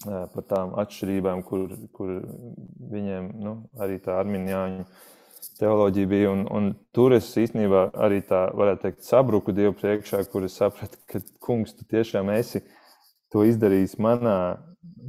[0.04, 2.16] par tām atšķirībām, kur, kur
[2.92, 4.86] viņiem nu, arī tā arminiāņu
[5.60, 6.32] teoloģija bija.
[6.32, 11.00] Un, un tur es īstenībā arī tā, varētu teikt, sabruku Dievu priekšā, kur es sapratu,
[11.10, 12.64] ka kungs, tu tiešām esi
[13.36, 14.56] to izdarījis manā,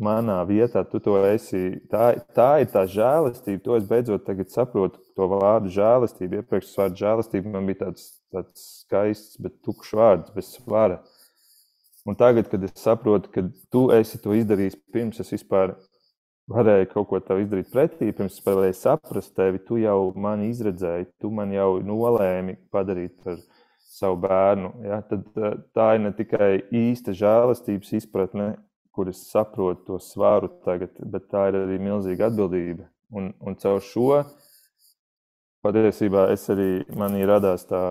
[0.03, 1.79] manā vietā, tu to esi.
[1.91, 3.63] Tā, tā ir tā žēlastība.
[3.63, 6.41] To es beidzot saprotu, to vārdu žēlastība.
[6.41, 10.99] Iepriekš vārds žēlastība man bija tāds, tāds skaists, bet tukšs vārds, bez svara.
[12.07, 15.75] Un tagad, kad es saprotu, ka tu esi to izdarījis pirms es vispār
[16.51, 21.09] varēju kaut ko tādu izdarīt pretī, pirms es varēju saprast tevi, tu jau mani izredzēji,
[21.19, 23.41] tu man jau nolēmi padarīt par
[23.87, 24.73] savu bērnu.
[24.87, 25.01] Ja?
[25.07, 25.27] Tad
[25.75, 28.51] tā ir ne tikai īsta žēlastības izpratne,
[28.97, 32.87] kuras saprotu to svaru tagad, bet tā ir arī milzīga atbildība.
[33.13, 34.23] Un, un caur šo
[35.63, 37.81] patiesībā es arī manī radās tā,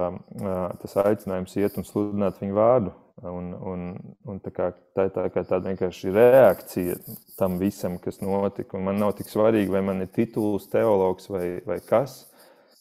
[0.83, 2.95] tas aicinājums iet un sludināt viņu vārdu.
[3.25, 3.85] Un, un,
[4.29, 6.99] un tā, kā, tā ir tā, tāda vienkārši reakcija
[7.39, 8.77] tam visam, kas notika.
[8.77, 12.27] Un man nav tik svarīgi, vai man ir tituls, teologs vai, vai kas.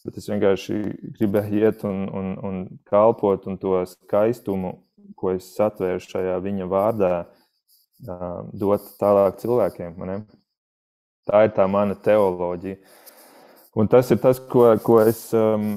[0.06, 0.76] Bet es vienkārši
[1.18, 4.76] gribēju iet un, un, un kalpot un to skaistumu,
[5.18, 7.12] ko es satvēru šajā viņa vārdā,
[8.52, 9.96] dot tālāk cilvēkiem.
[10.06, 10.20] Ne?
[11.26, 12.78] Tā ir tā mana teoloģija.
[13.76, 15.74] Un tas ir tas, ko, ko, es, um,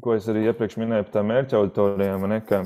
[0.00, 2.24] ko es arī iepriekš minēju par tām mērķa auditorijām.
[2.30, 2.62] Ne, ka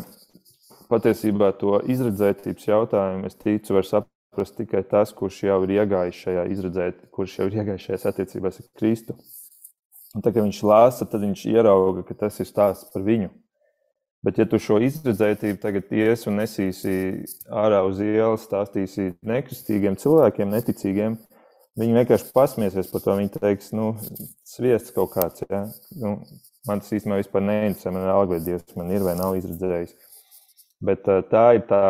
[0.93, 6.47] patiesībā to izredzētības jautājumu es ticu, var saprast tikai tas, kurš jau ir iegājis šajā
[6.55, 9.19] izredzēt, kurš jau ir iegājis šajās attiecībās ar Kristu.
[10.17, 13.29] Un tā kā viņš lāsa, tad viņš ierauga, ka tas ir stāsts par viņu.
[14.25, 16.95] Bet, ja tu šo izredzētību tagad ies un nesīsi
[17.55, 21.15] ārā uz ielas, stāstīsi nekristīgiem cilvēkiem, neticīgiem,
[21.79, 23.15] viņi vienkārši pasmiesies par to.
[23.21, 23.93] Viņi teiks, nu,
[24.49, 25.45] sviests kaut kāds.
[25.47, 25.67] Ja?
[26.01, 26.17] Nu,
[26.67, 27.93] man tas īstenībā vispār neinteresē.
[27.95, 29.95] Man ir alga, vai Dievs man ir vai nav izredzējis.
[30.89, 31.83] Bet tā ir tā,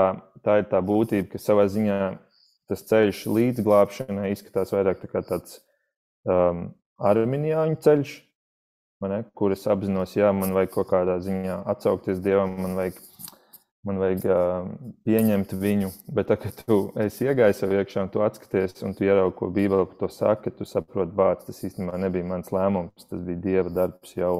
[0.44, 1.98] tā ir tā būtība, ka savā ziņā
[2.68, 5.58] tas ceļš līdz glābšanai izskatās vairāk tā kā tāds
[6.28, 8.16] um, arminiāņu ceļš
[9.06, 12.98] ne, kur es apzinos, jā, man vajag kaut kādā ziņā atsaukties Dievam, man vajag,
[13.86, 14.72] man vajag uh,
[15.06, 15.92] pieņemt viņu.
[16.10, 19.52] Bet, tā, kad tu esi iegājis sev iekšā un tu atskaties, un tu ieraugi, ko
[19.54, 23.74] Bībele par to saka, tu saproti, bāc, tas īstenībā nebija mans lēmums, tas bija Dieva
[23.82, 24.34] darbs jau.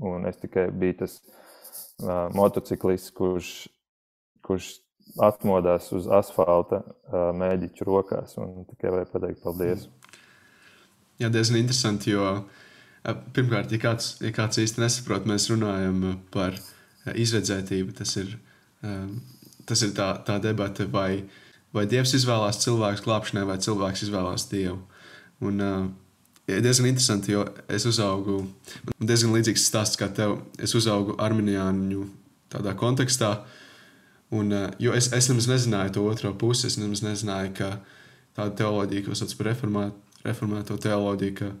[0.00, 3.50] Un es tikai biju tas uh, motociklists, kurš,
[4.46, 4.72] kurš
[5.20, 9.90] atmodās uz asfalta uh, mēģiķu rokās un tikai varēja pateikt paldies.
[11.20, 12.24] Jā, diezgan interesanti, jo
[13.02, 16.02] Pirmkārt, ja kāds, ja kāds īsti nesaprot, mēs runājam
[16.34, 16.58] par
[17.16, 17.94] izredzētību.
[17.96, 18.34] Tas ir,
[19.68, 21.22] tas ir tā, tā debata, vai,
[21.72, 24.82] vai Dievs izvēlās cilvēku glābšanai, vai cilvēks izvēlās Dievu.
[25.48, 25.62] Un,
[26.44, 28.42] ja diezgan interesanti, jo es uzaugu,
[28.90, 30.36] man diezgan līdzīgs stāsts kā tev.
[30.60, 32.04] Es uzaugu arminiāņu
[32.52, 33.32] tādā kontekstā,
[34.36, 36.68] un, jo es, es nemaz nezināju to otro pusi.
[36.68, 37.72] Es nemaz nezināju, ka
[38.36, 39.54] tāda teoloģija, ko sauc par
[40.24, 41.52] reformēto teoloģiju, ka,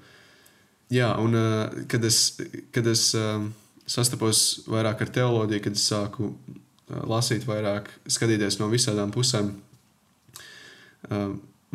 [0.90, 2.32] Jā, un uh, kad es,
[2.74, 3.44] kad es uh,
[3.86, 9.52] sastapos vairāk ar teoloģiju, kad es sāku uh, lasīt vairāk, skatīties no visām pusēm,
[11.06, 11.28] uh,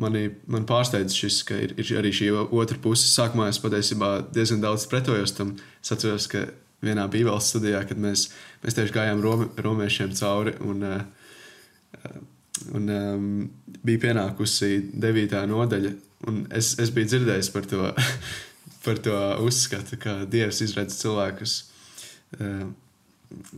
[0.04, 3.08] mani, man pārsteidz šis, ka ir, ir arī šī otra puse.
[3.08, 5.56] Sākumā es patiesībā diezgan daudz pretojos tam.
[5.80, 6.44] Es atceros, ka
[6.84, 8.28] vienā bībeles studijā, kad mēs,
[8.66, 12.20] mēs tieši gājām Rome, romiešiem cauri, un, uh,
[12.76, 13.32] un um,
[13.80, 15.96] bija pienākusi devītā nodaļa,
[16.30, 17.92] un es, es biju dzirdējis par to.
[18.86, 21.56] par to uzskatu, ka Dievs izredz cilvēkus.
[22.38, 22.68] Uh,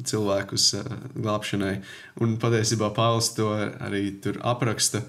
[0.08, 0.86] cilvēkus uh,
[1.17, 1.73] glābšanai.
[2.23, 3.49] Un patiesībā Pāvils to
[3.84, 5.03] arī tur apraksta.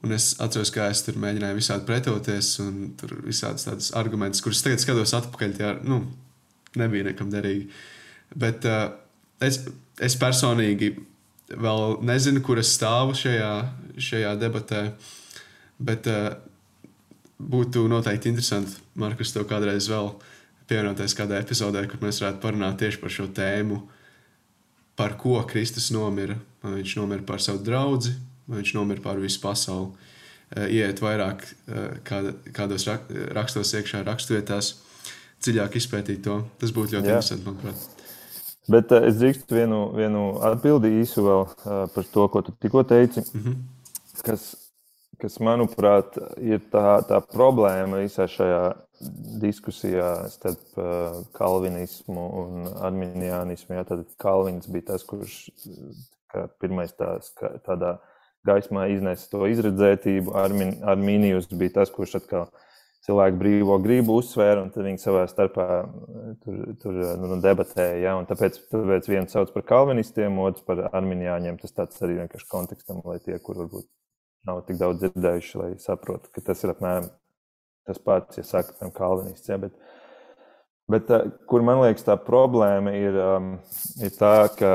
[0.00, 4.62] Un es atceros, kā es tur mēģināju visādi pretoties, un tur visādas tādas argumentus, kurus
[4.64, 6.00] tagad skatos atpakaļ, tie nu,
[6.80, 7.66] nebija nekam derīgi.
[8.40, 8.86] Bet uh,
[9.44, 9.60] es,
[10.00, 10.94] es personīgi
[11.50, 13.50] vēl nezinu, kur es stāvu šajā,
[14.00, 14.84] šajā debatē,
[15.82, 16.30] bet uh,
[17.40, 20.12] būtu noteikti interesanti, Markus, tev kādreiz vēl
[20.70, 23.80] pievienoties kādā epizodē, kur mēs varētu parunāt tieši par šo tēmu,
[24.98, 26.36] par ko Kristus nomira.
[26.60, 28.12] Vai viņš nomira par savu draugu,
[28.46, 30.10] vai viņš nomira par visu pasauli.
[30.50, 32.00] Eh, iet vairāk eh,
[32.52, 32.86] kādos
[33.36, 34.74] rakstos, iekšā raksturvietās,
[35.40, 36.40] dziļāk izpētīt to.
[36.60, 37.16] Tas būtu ļoti Jā.
[37.16, 38.00] interesanti, manuprāt.
[38.70, 42.82] Bet uh, es drīkstu vienu, vienu atbildi īsu vēl uh, par to, ko tu tikko
[42.86, 43.54] teici, mm -hmm.
[44.26, 44.52] kas
[45.20, 48.62] kas, manuprāt, ir tā, tā problēma visā šajā
[49.40, 53.78] diskusijā starp uh, kalvinismu un arminianismu.
[53.78, 55.46] Jā, tad Kalvins bija tas, kurš
[56.60, 57.32] pirmais tās,
[57.66, 57.96] tādā
[58.46, 60.34] gaismā iznesa to izredzētību.
[60.36, 62.50] Armin, Armīnijus bija tas, kurš atkal
[63.06, 65.66] cilvēku brīvo gribu uzsvēra, un viņi savā starpā
[66.44, 67.96] tur, tur nu, debatēja.
[68.04, 68.16] Ja?
[68.28, 71.58] Tāpēc, tāpēc viens sauc par kalvinistiem, otrs par arminiāņiem.
[71.62, 73.88] Tas tāds arī vienkārši kontekstam, lai tie, kur varbūt
[74.48, 77.10] nav tik daudz dzirdējuši, lai saprotu, ka tas ir apmēram
[77.88, 79.50] tas pats, ja saka, piemēram, kalvinists.
[79.50, 79.76] Ja, bet,
[80.90, 83.54] bet eh, kur man liekas, tā problēma ir, um,
[84.02, 84.74] ir tā, ka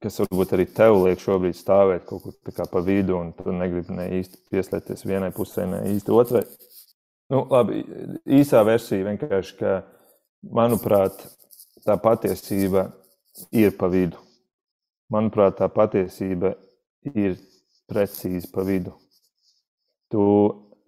[0.00, 4.06] kas varbūt arī tev liek šobrīd stāvēt kaut kur pa vidu, un tu negribi ne
[4.20, 6.44] īsti pieslēgties vienai pusē, ne īsti otrai.
[7.30, 7.82] Nu, labi,
[8.40, 9.74] īsā versija vienkārši, ka,
[10.56, 11.20] manuprāt,
[11.84, 12.88] tā patiesība
[13.52, 14.18] ir pa vidu.
[15.12, 16.54] Manuprāt, tā patiesība
[17.12, 17.36] ir
[17.90, 18.94] precīzi pa vidu.
[20.10, 20.22] Tu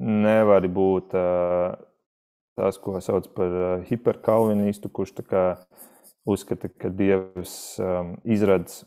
[0.03, 1.15] nevari būt
[2.59, 5.15] tas, ko sauc par hiperkalvinistu, kurš
[6.27, 7.55] uzskata, ka Dievs
[8.25, 8.83] izradz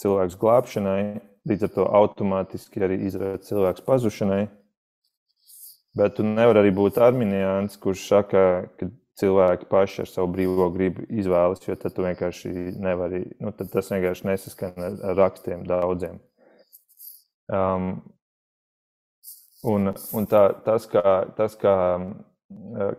[0.00, 4.46] cilvēks glābšanai, līdz ar to automātiski arī izrada cilvēks pazušanai.
[5.96, 8.42] Bet tu nevari arī būt arminiāns, kurš saka,
[8.78, 8.88] ka
[9.20, 14.28] cilvēki paši ar savu brīvo gribu izvēlas, jo tad tu vienkārši nevari, nu, tas vienkārši
[14.30, 16.20] nesaskan ar rakstiem daudziem.
[17.50, 17.88] Um,
[19.66, 21.74] un, un tā, tas, kā, tas, kā,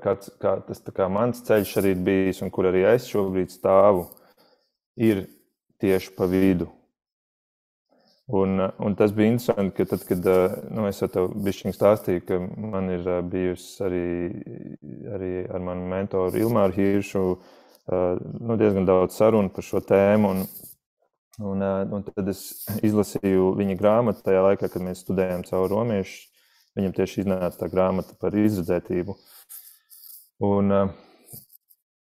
[0.04, 4.10] kāds, kā tas kā mans ceļš arī bijis, un kur arī es šobrīd stāvu,
[4.99, 5.26] ir
[5.82, 6.68] tieši pa vidu.
[8.32, 10.28] Un, un tas bija interesanti, ka tad, kad
[10.72, 14.06] nu, es tev bišķiņ stāstīju, ka man ir bijusi arī,
[15.16, 17.24] arī ar manu mentoru Ilmāru Hiršu
[17.91, 20.32] nu, diezgan daudz sarunu par šo tēmu.
[20.32, 20.45] Un,
[21.39, 26.27] un, un tad es izlasīju viņa grāmatu tajā laikā, kad mēs studējām caur romiešu.
[26.79, 29.17] Viņam tieši iznāca tā grāmata par izredzētību.
[30.47, 30.91] Un, uh,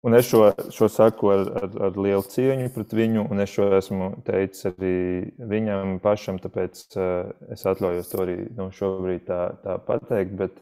[0.05, 3.71] Un es šo, šo saku ar, ar, ar lielu cieņu pret viņu, un es šo
[3.73, 4.97] esmu teicis arī
[5.49, 10.35] viņam pašam, tāpēc uh, es atļaujos to arī nu, šobrīd tā, tā pateikt.
[10.37, 10.59] Bet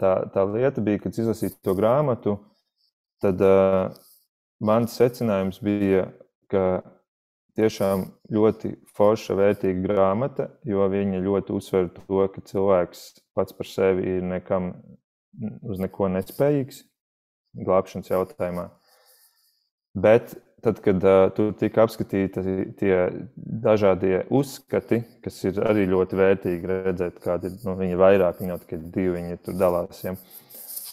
[0.00, 2.38] tā, tā lieta bija, kad izlasīju to grāmatu,
[3.20, 3.92] tad uh,
[4.64, 6.06] mans secinājums bija,
[6.48, 6.64] ka
[7.58, 13.04] tiešām ļoti forša, vērtīga grāmata, jo viņa ļoti uzsver to, ka cilvēks
[13.36, 14.72] pats par sevi ir nekam
[15.66, 16.84] uz neko nespējīgs
[17.66, 18.68] glābšanas jautājumā.
[19.98, 22.42] Bet tad, kad uh, tur tika apskatīti
[22.78, 22.96] tie
[23.36, 28.60] dažādie uzskati, kas ir arī ļoti vērtīgi redzēt, kādi nu, viņi ir vairāk, viņi jau
[28.64, 30.02] tikai divi, viņi tur dalās.
[30.04, 30.14] Ja.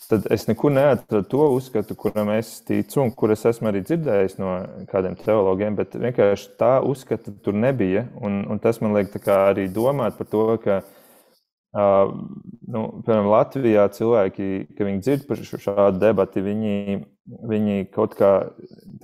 [0.05, 4.37] Tad es nekur neatradu to uzskatu, kuram es ticu, un kur es esmu arī dzirdējis
[4.37, 4.51] no
[4.91, 8.05] kādiem teologiem, bet vienkārši tā uzskata tur nebija.
[8.21, 10.83] Un, un tas man liek arī domāt par to, ka
[11.75, 12.07] Uh,
[12.71, 14.45] nu, piemēram, Latvijā cilvēki,
[14.77, 17.01] kad viņi dzird par šādu debati, viņi,
[17.51, 18.29] viņi kaut kā,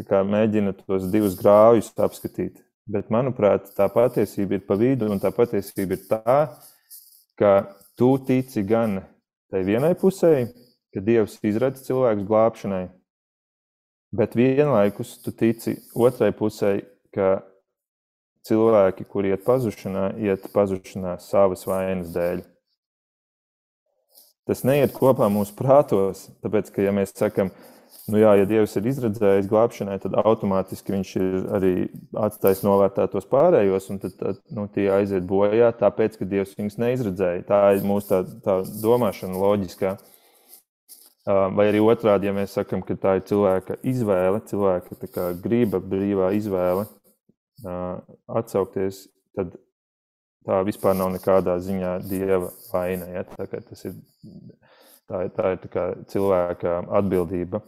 [0.08, 2.62] kā mēģina tos divus grāvjus apskatīt.
[2.88, 6.38] Bet, manuprāt, tā patiesība ir pa vidu, un tā patiesība ir tā,
[7.36, 7.52] ka
[8.00, 9.02] tu tici gan
[9.52, 10.32] tai vienai pusē,
[10.94, 12.86] ka Dievs izradz cilvēku glābšanai,
[14.16, 16.80] bet vienlaikus tu tici otrai pusē,
[17.16, 17.42] ka
[18.48, 22.42] cilvēki, kuri iet pazušanā, iet pazušanā savas vainas dēļ
[24.52, 26.28] tas neiet kopā mūsu prātos.
[26.44, 27.52] Tāpēc, ka ja mēs sakām,
[28.12, 31.74] nu jā, ja Dievs ir izredzējis glābšanai, tad automātiski viņš ir arī
[32.26, 37.46] atstājis novērtētos pārējos, un tad, tad nu, tie aiziet bojā, tāpēc, ka Dievs viņus neizredzēja.
[37.48, 39.96] Tā ir mūsu tā, tā domāšana loģiskā.
[41.28, 46.88] Vai arī otrādi, ja mēs sakām, ka tā ir cilvēka izvēle, cilvēka griba, brīvā izvēle
[48.42, 49.04] atsaukties,
[49.38, 49.54] tad
[50.48, 53.10] tā vispār nav nekādā ziņā dieva vaina.
[53.14, 53.26] Ja?
[53.30, 54.00] Tā, tas ir,
[55.06, 57.62] tā, tā ir tā cilvēka atbildība.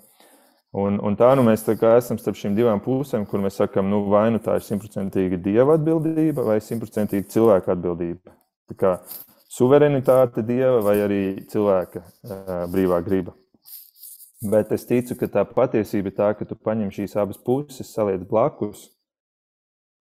[0.74, 4.08] Un, un tā nu mēs tā esam starp šīm divām pusēm, kur mēs sakām, nu,
[4.10, 8.34] vai nu tā ir simtprocentīga dieva atbildība vai simtprocentīga cilvēka atbildība.
[8.72, 8.95] Tā kā
[9.54, 11.22] suverenitāte dieva vai arī
[11.54, 13.36] cilvēka uh, brīvā griba.
[14.44, 18.26] Bet es ticu, ka tā patiesība ir tā, ka tu paņem šīs abas puses, saliec
[18.28, 18.89] blakus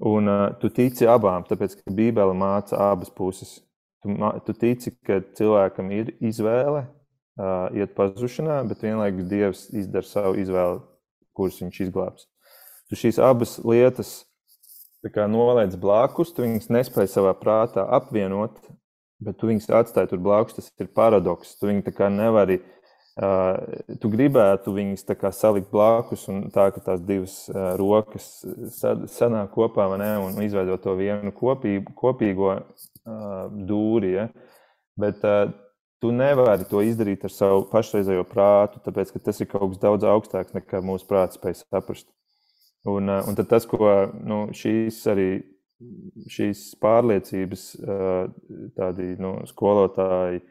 [0.05, 3.61] Un uh, tu tici abām, tāpēc ka Bībele māca abas puses.
[4.03, 4.11] Tu,
[4.43, 10.80] tu tici, ka cilvēkam ir izvēle uh, iet pazušanā, bet vienlaikus Dievs izdara savu izvēli,
[11.38, 12.26] kuras viņš izglābs.
[12.90, 14.11] Tu šīs abas lietas
[15.07, 18.59] noliec blakus, tu viņus nespēji savā prātā apvienot,
[19.22, 20.59] bet tu viņus atstāji tur blakus.
[20.59, 21.55] Tas ir paradoks.
[21.62, 22.59] Tu viņu nevari
[23.12, 23.58] Uh,
[24.00, 25.04] tu gribētu viņus
[25.36, 28.40] salikt blakus, un tā ka tās divas uh, rokas
[29.12, 34.14] sanāk kopā ne, un izveidot to vienu kopīgu, kopīgo uh, dūri.
[34.16, 34.28] Ja?
[34.96, 35.20] Bet
[36.00, 40.08] tu nevari to izdarīt ar savu pašreizējo prātu, tāpēc ka tas ir kaut kas daudz
[40.08, 42.08] augstāks nekā mūsu prāts spēj saprast.
[42.88, 43.92] Un, un tas, ko
[44.24, 45.28] nu, šīs arī
[46.32, 47.64] šīs pārliecības
[48.76, 50.42] tādi nu, skolotāji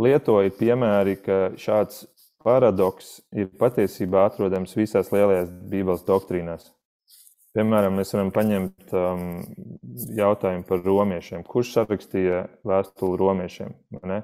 [0.00, 2.04] lietoja piemēri, ka šāds
[2.44, 6.70] paradoks ir patiesībā atrodams visās lielajās Bībeles doktrīnās.
[7.56, 9.22] Piemēram, mēs varam paņemt um,
[10.14, 11.42] jautājumu par romiešiem.
[11.42, 13.72] Kurš sarakstīja vēstuli romiešiem?
[14.06, 14.20] Ne?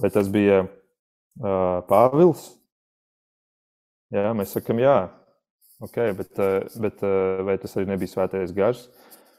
[0.00, 2.46] Vai tas bija uh, Pāvils?
[4.14, 4.96] Jā, mēs sakām, jā.
[5.84, 8.86] Okay, bet, uh, bet uh, vai tas arī nebija svētais gars?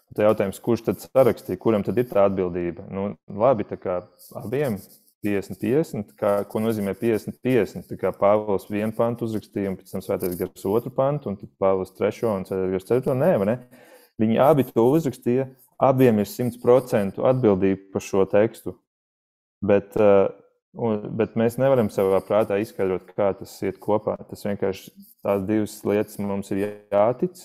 [0.10, 2.88] Tad jautājums, kurš tad sarakstīja, kuram tad ir tā atbildība?
[2.89, 3.99] Nu, labi, tā kā
[4.39, 4.80] abiem
[5.26, 7.88] 50, 50, kā, ko nozīmē 50, 50.
[7.91, 11.51] Tā kā Pāvils vienu pantu uzrakstīja, un pēc tam svētais gars otru pantu, un tad
[11.62, 13.16] Pāvils trešo un svētais gars ceturto.
[13.20, 13.57] Nē, ne?
[14.20, 15.49] Viņi abi to uzrakstīja,
[15.80, 18.74] abiem ir 100% atbildība par šo tekstu.
[19.60, 20.32] Bet, uh,
[20.80, 24.16] un, bet mēs nevaram savā prātā izskaidrot, kā tas iet kopā.
[24.32, 27.43] Tas vienkārši tās divas lietas mums ir jātic,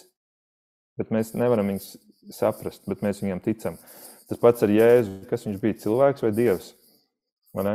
[0.99, 1.97] bet mēs nevaram viņus
[2.33, 3.77] saprast, bet mēs viņam ticam.
[4.31, 6.73] Tas pats ar Jēzu, kas viņš bija, cilvēks vai dievs?
[7.55, 7.67] Vai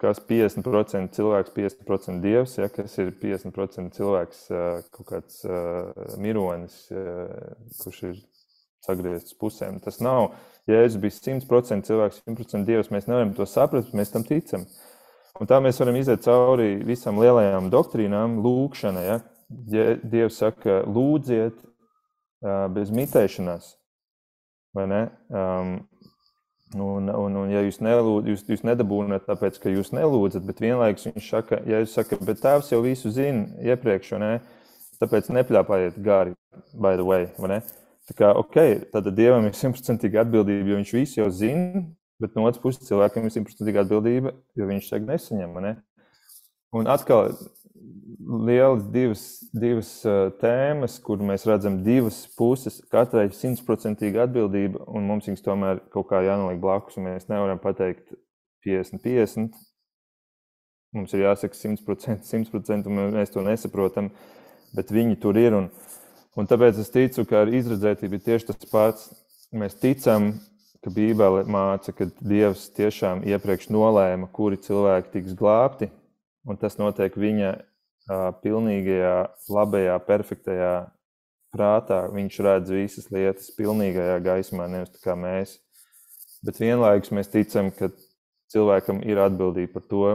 [0.00, 4.42] kas 50% cilvēks, 50% dievs, ja, kas ir 50% cilvēks,
[4.94, 7.30] kaut kāds uh, mironis, uh,
[7.80, 8.18] kurš ir
[8.86, 9.80] sagriezts pusēm.
[9.82, 10.34] Tas nav.
[10.70, 12.90] Jēzus bija 100% cilvēks, 100% dievs.
[12.94, 14.66] Mēs nevaram to saprast, bet mēs tam ticam.
[15.40, 19.04] Un tā mēs varam iziet cauri visām lielajām doktrīnām, lūkšanai.
[19.06, 19.18] Ja?
[20.02, 21.58] Dievs saka, lūdziet
[22.42, 23.74] bez mitēšanās.
[24.76, 25.78] Um,
[26.74, 31.06] Un, un, un ja jūs, nelūd, jūs, jūs nedabūnat, tāpēc, ka jūs nelūdzat, bet vienlaikus
[31.06, 34.32] viņš saka, ja jūs sakat, bet tēvs jau visu zina iepriekš, ne?
[34.98, 36.34] tāpēc nepļāpājiet gāri,
[36.74, 37.28] by the way.
[38.06, 38.58] Tā kā, ok,
[38.90, 41.84] tad dievam ir simtprocentīga atbildība, jo viņš visu jau zina,
[42.22, 45.56] bet no otras puses cilvēkam ir simtprocentīga atbildība, jo viņš saka, nesaņem.
[45.62, 45.72] Ne?
[46.74, 47.30] Un atkal,
[48.26, 49.22] lielas divas,
[49.54, 49.90] divas
[50.40, 56.22] tēmas, kur mēs redzam divas puses, katrai simtprocentīga atbildība, un mums viņas tomēr kaut kā
[56.26, 56.98] jānoliek blakus.
[57.02, 58.16] Mēs nevaram pateikt
[58.66, 59.60] 50, 50.
[60.96, 64.10] Mums ir jāsaka 100%, 100%, un mēs to nesaprotam,
[64.74, 65.56] bet viņi tur ir.
[65.56, 65.70] Un,
[66.36, 69.08] un tāpēc es ticu, ka ar izredzētību ir tieši tas pats.
[69.56, 70.32] Mēs ticam,
[70.82, 75.88] ka Bībele māca, ka Dievs tiešām iepriekš nolēma, kuri cilvēki tiks glābti,
[76.46, 77.54] un tas notiek viņa
[78.06, 79.16] pilnīgajā,
[79.50, 80.74] labajā, perfektajā
[81.54, 82.06] prātā.
[82.14, 85.56] Viņš redz visas lietas pilnīgajā gaismā, nevis tā kā mēs.
[86.46, 87.90] Bet vienlaikus mēs ticam, ka
[88.52, 90.08] cilvēkam ir atbildība par to,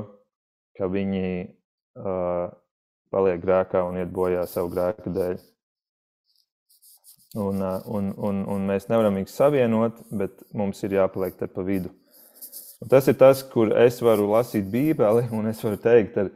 [0.78, 2.52] ka viņi uh,
[3.12, 5.39] paliek grēkā un iet bojā savu grēku dēļ.
[7.42, 11.66] Un, uh, un, un, un mēs nevaram viņus savienot, bet mums ir jāpaliek te pa
[11.68, 11.92] vidu.
[12.82, 16.32] Un tas ir tas, kur es varu lasīt Bībeli, un es varu teikt, ar,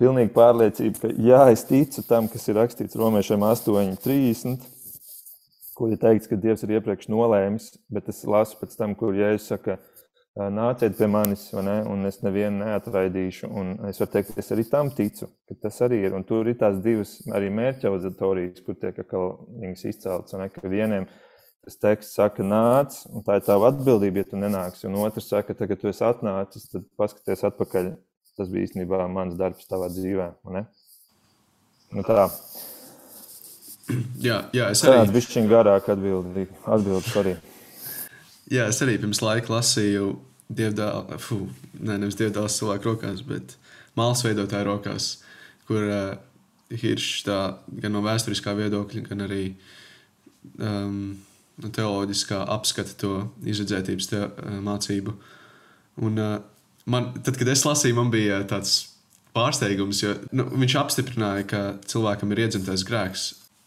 [0.00, 4.64] pilnīga pārliecība, ka jā, es ticu tam, kas ir rakstīts Romiešiem 8,30,
[5.76, 9.50] kur ir teikts, ka Dievs ir iepriekš nolēmis, bet es lasu pēc tam, kur Jēzus
[9.52, 9.78] saka,
[10.36, 13.48] nāciet pie manis, ne, un es nevienu neatraidīšu.
[13.48, 16.16] Un es varu teikt, es arī tam ticu, ka tas arī ir.
[16.16, 20.36] Un tur ir tās divas arī mērķa auditorijas, kur tiek viņas izceltas.
[20.36, 21.08] Un, ka vieniem
[21.66, 24.86] tas teksts saka, nāc, un tā ir tava atbildība, ja tu nenāksi.
[24.90, 27.90] Un otrs saka, tagad tu esi atnācis, tad paskaties atpakaļ
[28.36, 30.30] tas bija īstenībā mans darbs tavā dzīvē.
[31.94, 32.28] Nu, tā.
[34.18, 35.02] Jā, jā, es arī.
[35.02, 37.34] Tāda bišķiņa garāka atbildi, atbildi arī.
[38.50, 40.10] Jā, es arī pirms laika lasīju
[40.52, 41.44] dievdālu, fu,
[41.78, 43.56] ne, nevis dievdālas cilvēku rokās, bet
[43.98, 45.08] mālas veidotāju rokās,
[45.66, 46.16] kur uh,
[46.66, 47.38] Hiršs tā
[47.82, 49.42] gan no vēsturiskā viedokļa, gan arī
[50.58, 51.14] um,
[51.62, 53.12] no teoloģiskā apskata to
[53.46, 55.14] izredzētības te, uh, mācību.
[56.06, 56.38] Un, uh,
[56.90, 58.76] man, tad, kad es lasīju, man bija tāds
[59.36, 63.26] pārsteigums, jo nu, viņš apstiprināja, ka cilvēkam ir iedzimtais grēks.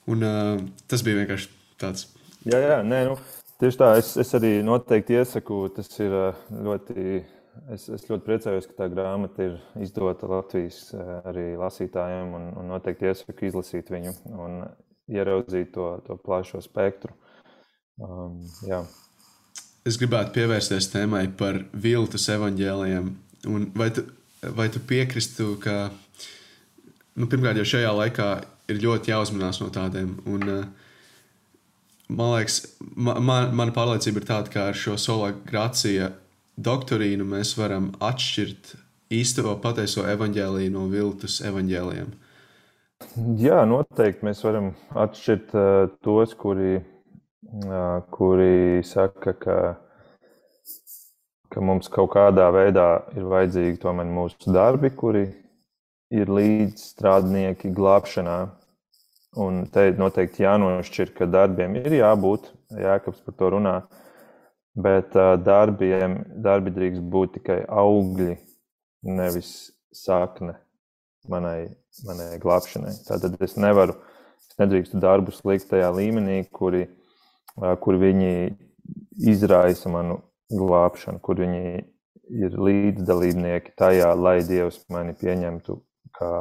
[0.09, 1.51] Un, uh, tas bija vienkārši
[1.81, 2.07] tāds.
[2.47, 3.17] Jā, jā, nē, nu,
[3.61, 3.91] tieši tā.
[4.01, 6.15] Es, es arī noteikti iesaku, tas ir
[6.49, 7.19] ļoti.
[7.75, 10.93] Es, es ļoti priecājos, ka tā grāmata ir izdota Latvijas
[11.27, 14.61] arī lasītājiem, un, un noteikti iesaku izlasīt viņu un
[15.11, 17.11] ieraudzīt to, to plašo spektru.
[17.99, 18.79] Um, jā
[19.87, 23.09] es gribētu pievērsties tēmai par viltus evaņģēliem.
[23.77, 24.05] Vai tu,
[24.55, 25.89] vai tu piekristu, ka
[27.15, 28.29] nu, pirmkārt jau šajā laikā
[28.69, 30.17] ir ļoti jāuzmanās no tādiem?
[30.29, 30.45] Un,
[32.09, 32.61] man liekas,
[32.95, 36.11] man, mana pārliecība ir tāda, ka ar šo sola grācija
[36.59, 38.75] doktorīnu mēs varam atšķirt
[39.15, 42.11] īsto pateiso evaņģēlīju no viltus evaņģēliem.
[43.39, 46.81] Jā, noteikti mēs varam atšķirt uh, tos, kuri
[48.11, 49.57] kuri saka, ka,
[51.49, 55.25] ka mums kaut kādā veidā ir vajadzīgi tomēr mūsu darbi, kuri
[56.13, 58.39] ir līdzstrādnieki glābšanā.
[59.39, 63.75] Un te noteikti jānošķir, ka darbiem ir jābūt, Jēkabs par to runā,
[64.77, 65.13] bet
[65.45, 68.37] darbiem, darbi drīkst būt tikai augļi,
[69.05, 70.55] nevis sakne
[71.29, 71.69] manai,
[72.05, 72.93] manai glābšanai.
[73.05, 73.97] Tātad es nevaru,
[74.49, 76.87] es nedrīkstu darbus likt tajā līmenī, kuri
[77.55, 78.33] kur viņi
[79.29, 80.21] izraisa manu
[80.53, 81.63] glābšanu, kur viņi
[82.29, 85.79] ir līdzdalībnieki tajā, lai Dievs mani pieņemtu
[86.15, 86.31] kā,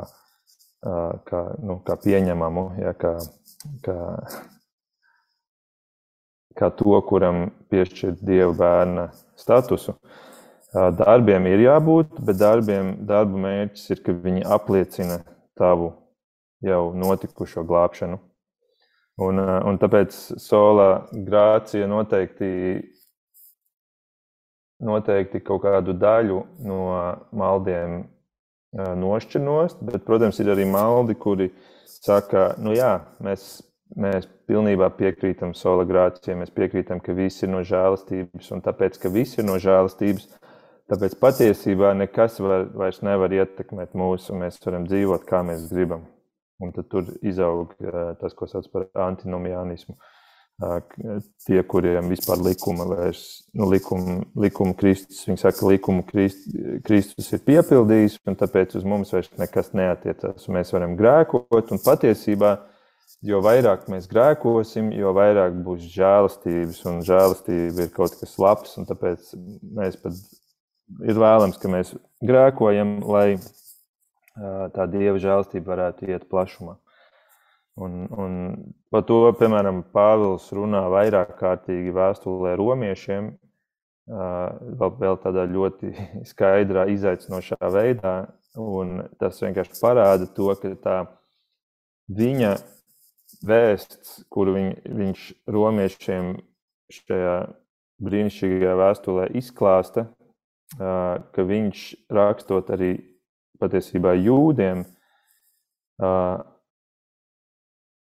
[1.28, 3.16] kā, nu, kā pieņemamu, ja, kā,
[3.84, 3.98] kā,
[6.58, 9.96] kā to, kuram piešķirt Dieva bērna statusu.
[10.72, 15.22] Darbiem ir jābūt, bet darbiem, darba mērķis ir, ka viņi apliecina
[15.56, 15.94] tavu
[16.64, 18.18] jau notikušo glābšanu.
[19.18, 22.52] Un, eh, un tāpēc sola grācija noteikti
[24.78, 26.82] noteikti kaut kādu daļu no
[27.34, 28.04] maldiem
[28.72, 31.48] nošķir nost, bet, protams, ir arī maldi, kuri
[31.88, 33.62] saka, nu jā, mēs,
[33.96, 39.12] mēs pilnībā piekrītam sola grācijai, mēs piekrītam, ka viss ir no žēlastības, un tāpēc, ka
[39.12, 40.28] viss ir no žēlastības,
[40.92, 46.06] tāpēc patiesībā nekas var, vairs nevar ietekmēt mūsu, un mēs varam dzīvot, kā mēs gribam.
[46.58, 47.74] Un tad tur izaug
[48.18, 49.94] tas, ko sauc par antinomianismu.
[49.94, 50.16] Uh,
[51.46, 56.48] tie, kuriem vispār likuma vairs, nu, likuma, likuma Kristus, viņi saka, likuma Krist,
[56.86, 60.48] Kristus ir piepildījis, un tāpēc uz mums vairs nekas neatiecas.
[60.50, 62.56] Mēs varam grēkot, un patiesībā,
[63.22, 68.90] jo vairāk mēs grēkosim, jo vairāk būs žēlastības, un žēlastība ir kaut kas labs, un
[68.90, 69.30] tāpēc
[69.78, 70.18] mēs pat
[71.06, 71.94] ir vēlams, ka mēs
[72.26, 73.36] grēkojam, lai
[74.74, 76.76] tā Dieva žēlastība varētu iet plašumā.
[77.78, 78.32] Un, un
[78.90, 83.30] par to, piemēram, Pāvils runā vairāk kārtīgi vēstulē romiešiem,
[84.08, 85.92] vēl, vēl tādā ļoti
[86.30, 88.16] skaidrā, izaicinošā veidā.
[88.58, 90.96] Un tas vienkārši parāda to, ka tā
[92.10, 92.56] viņa
[93.46, 96.32] vēsts, kuru viņ, viņš romiešiem
[96.96, 97.36] šajā
[98.02, 100.08] brīnišķīgajā vēstulē izklāsta,
[100.78, 101.84] ka viņš
[102.14, 102.92] rakstot arī
[103.60, 104.86] patiesībā jūdiem,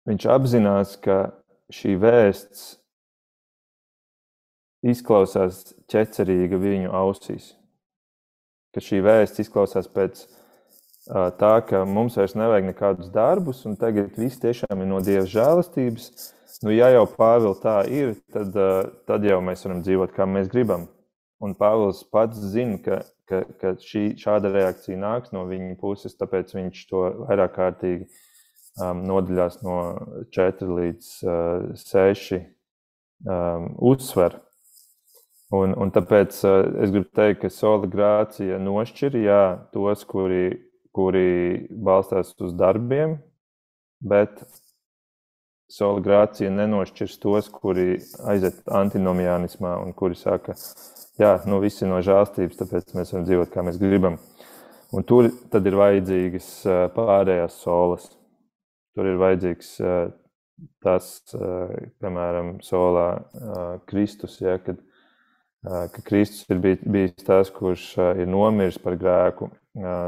[0.04, 1.32] Viņš apzinās, ka
[1.72, 2.64] šī vēsts
[4.84, 7.54] izklausās ķecerīga viņu ausīs.
[8.76, 10.26] Ka šī vēsts izklausās pēc
[11.40, 16.10] tā, ka mums vairs nevajag nekādus darbus, un tagad viss tiešām ir no Dieva žēlastības.
[16.64, 18.56] Nu, ja jau Pāvils tā ir, tad,
[19.08, 20.90] tad jau mēs varam dzīvot, kā mēs gribam.
[21.44, 26.54] Un Pāvils pats zina, ka, ka, ka šī, šāda reakcija nāks no viņa puses, tāpēc
[26.56, 28.08] viņš to vairāk kārtīgi
[28.80, 29.78] um, nodaļās no
[30.36, 34.40] 4 līdz uh, 6 um, uzsver.
[35.54, 39.44] Un, un tāpēc uh, es gribu teikt, ka sola grācija nošķir jā,
[39.76, 40.48] tos, kuri,
[40.96, 43.20] kuri balstās uz darbiem,
[44.02, 44.40] bet
[45.74, 48.00] sola grācija nenošķirs tos, kuri
[48.32, 50.56] aiziet antinomianismā un kuri saka,
[51.20, 54.18] jā, nu visi no žālstības, tāpēc mēs varam dzīvot, kā mēs gribam.
[54.94, 56.50] Un tur ir vajadzīgas
[56.94, 58.12] pārējās solas.
[58.94, 59.72] Tur ir vajadzīgs
[60.84, 61.08] tas,
[62.02, 63.08] piemēram, solā
[63.90, 64.78] Kristus, ja, kad,
[65.66, 67.88] ka Kristus ir bijis tas, kurš
[68.22, 69.50] ir nomiris par grēku,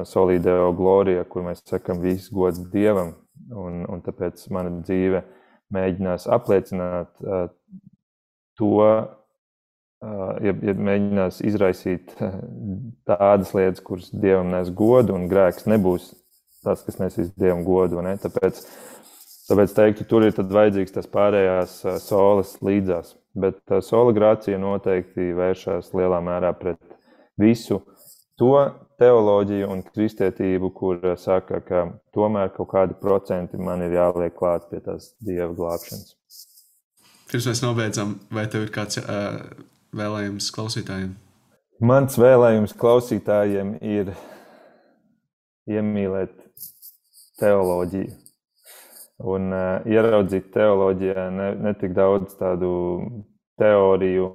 [0.06, 3.16] solīdeo glorija, kur mēs sakam, viss gods Dievam,
[3.50, 5.24] un, un tāpēc mana dzīve
[5.74, 7.10] mēģinās apliecināt
[8.60, 8.86] to,
[10.46, 12.14] ja, ja mēģinās izraisīt
[13.10, 16.12] tādas lietas, kuras Dievam nes godu, un grēks nebūs
[16.66, 18.02] tas, kas nesīs Dievam godu.
[18.06, 18.16] Ne?
[18.22, 18.62] Tāpēc,
[19.50, 23.16] tāpēc teiktu, tur ir vajadzīgs tas pārējās solis līdzās.
[23.36, 26.80] Bet sola grācija noteikti vēršas lielā mērā pret
[27.42, 27.82] visu
[28.40, 28.54] to
[29.00, 31.86] teoloģiju un kristietību, kur saka, ka
[32.16, 36.16] tomēr kaut kādi procenti man ir jāliek klāt pie tās dieva glābšanas.
[37.26, 39.42] Pirms mēs nobeidzam, vai tev ir kāds uh,
[39.96, 41.16] vēlējums klausītājiem?
[41.84, 44.14] Mans vēlējums klausītājiem ir
[45.68, 46.36] iemīlēt
[47.42, 48.14] teoloģiju.
[49.26, 52.70] Un uh, ieraudzīt teoloģijā ne, ne tik daudz tādu
[53.60, 54.28] teoriju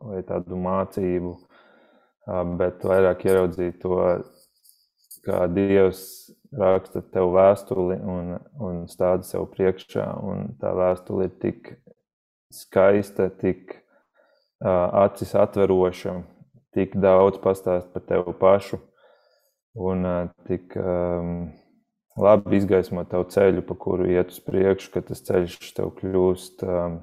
[0.00, 4.00] vai tādu mācību, uh, bet vairāk ieraudzīt to,
[5.24, 6.02] kā Dievs
[6.56, 8.34] raksta tev vēstuli un,
[8.64, 10.06] un stāda sev priekšā.
[10.24, 11.74] Un tā vēstule ir tik
[12.52, 13.83] skaista, tik
[14.62, 16.20] acis atveroša,
[16.74, 18.80] tik daudz pastāst par tevi pašu
[19.74, 20.06] un
[20.46, 20.76] tik.
[20.78, 21.52] Um,
[22.20, 27.00] labi izgaismot tavu ceļu, pa kuru iet uz priekšu, ka tas ceļš tev kļūst um,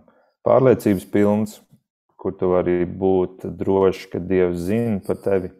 [0.47, 1.58] pārliecības pilns,
[2.22, 5.52] kur tu vari būt drošs, ka Dievs zina par tevi.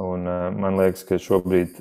[0.00, 1.76] Un, uh, man liekas, ka šobrīd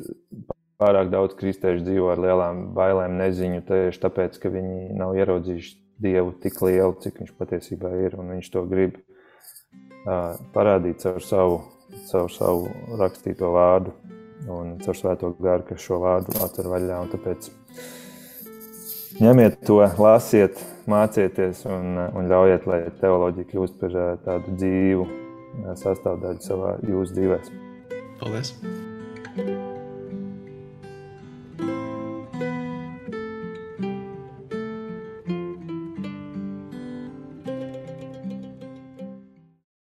[0.81, 6.33] pārāk daudz kristiešu dzīvo ar lielām bailēm, neziņu tieši tāpēc, ka viņi nav ieraudzījuši Dievu
[6.43, 11.59] tik lielu, cik viņš patiesībā ir, un viņš to grib uh, parādīt caur savu,
[12.11, 13.95] caur savu rakstīto vārdu
[14.51, 16.99] un caur svēto garu, kas šo vārdu atver vaļā.
[17.13, 17.49] Tāpēc
[19.23, 25.07] ņemiet to, lasiet, mācieties un, un ļaujiet, lai teoloģija kļūst par tādu dzīvu
[25.83, 27.61] sastāvdaļu savā jūsu dzīvēm.
[28.19, 28.57] Paldies!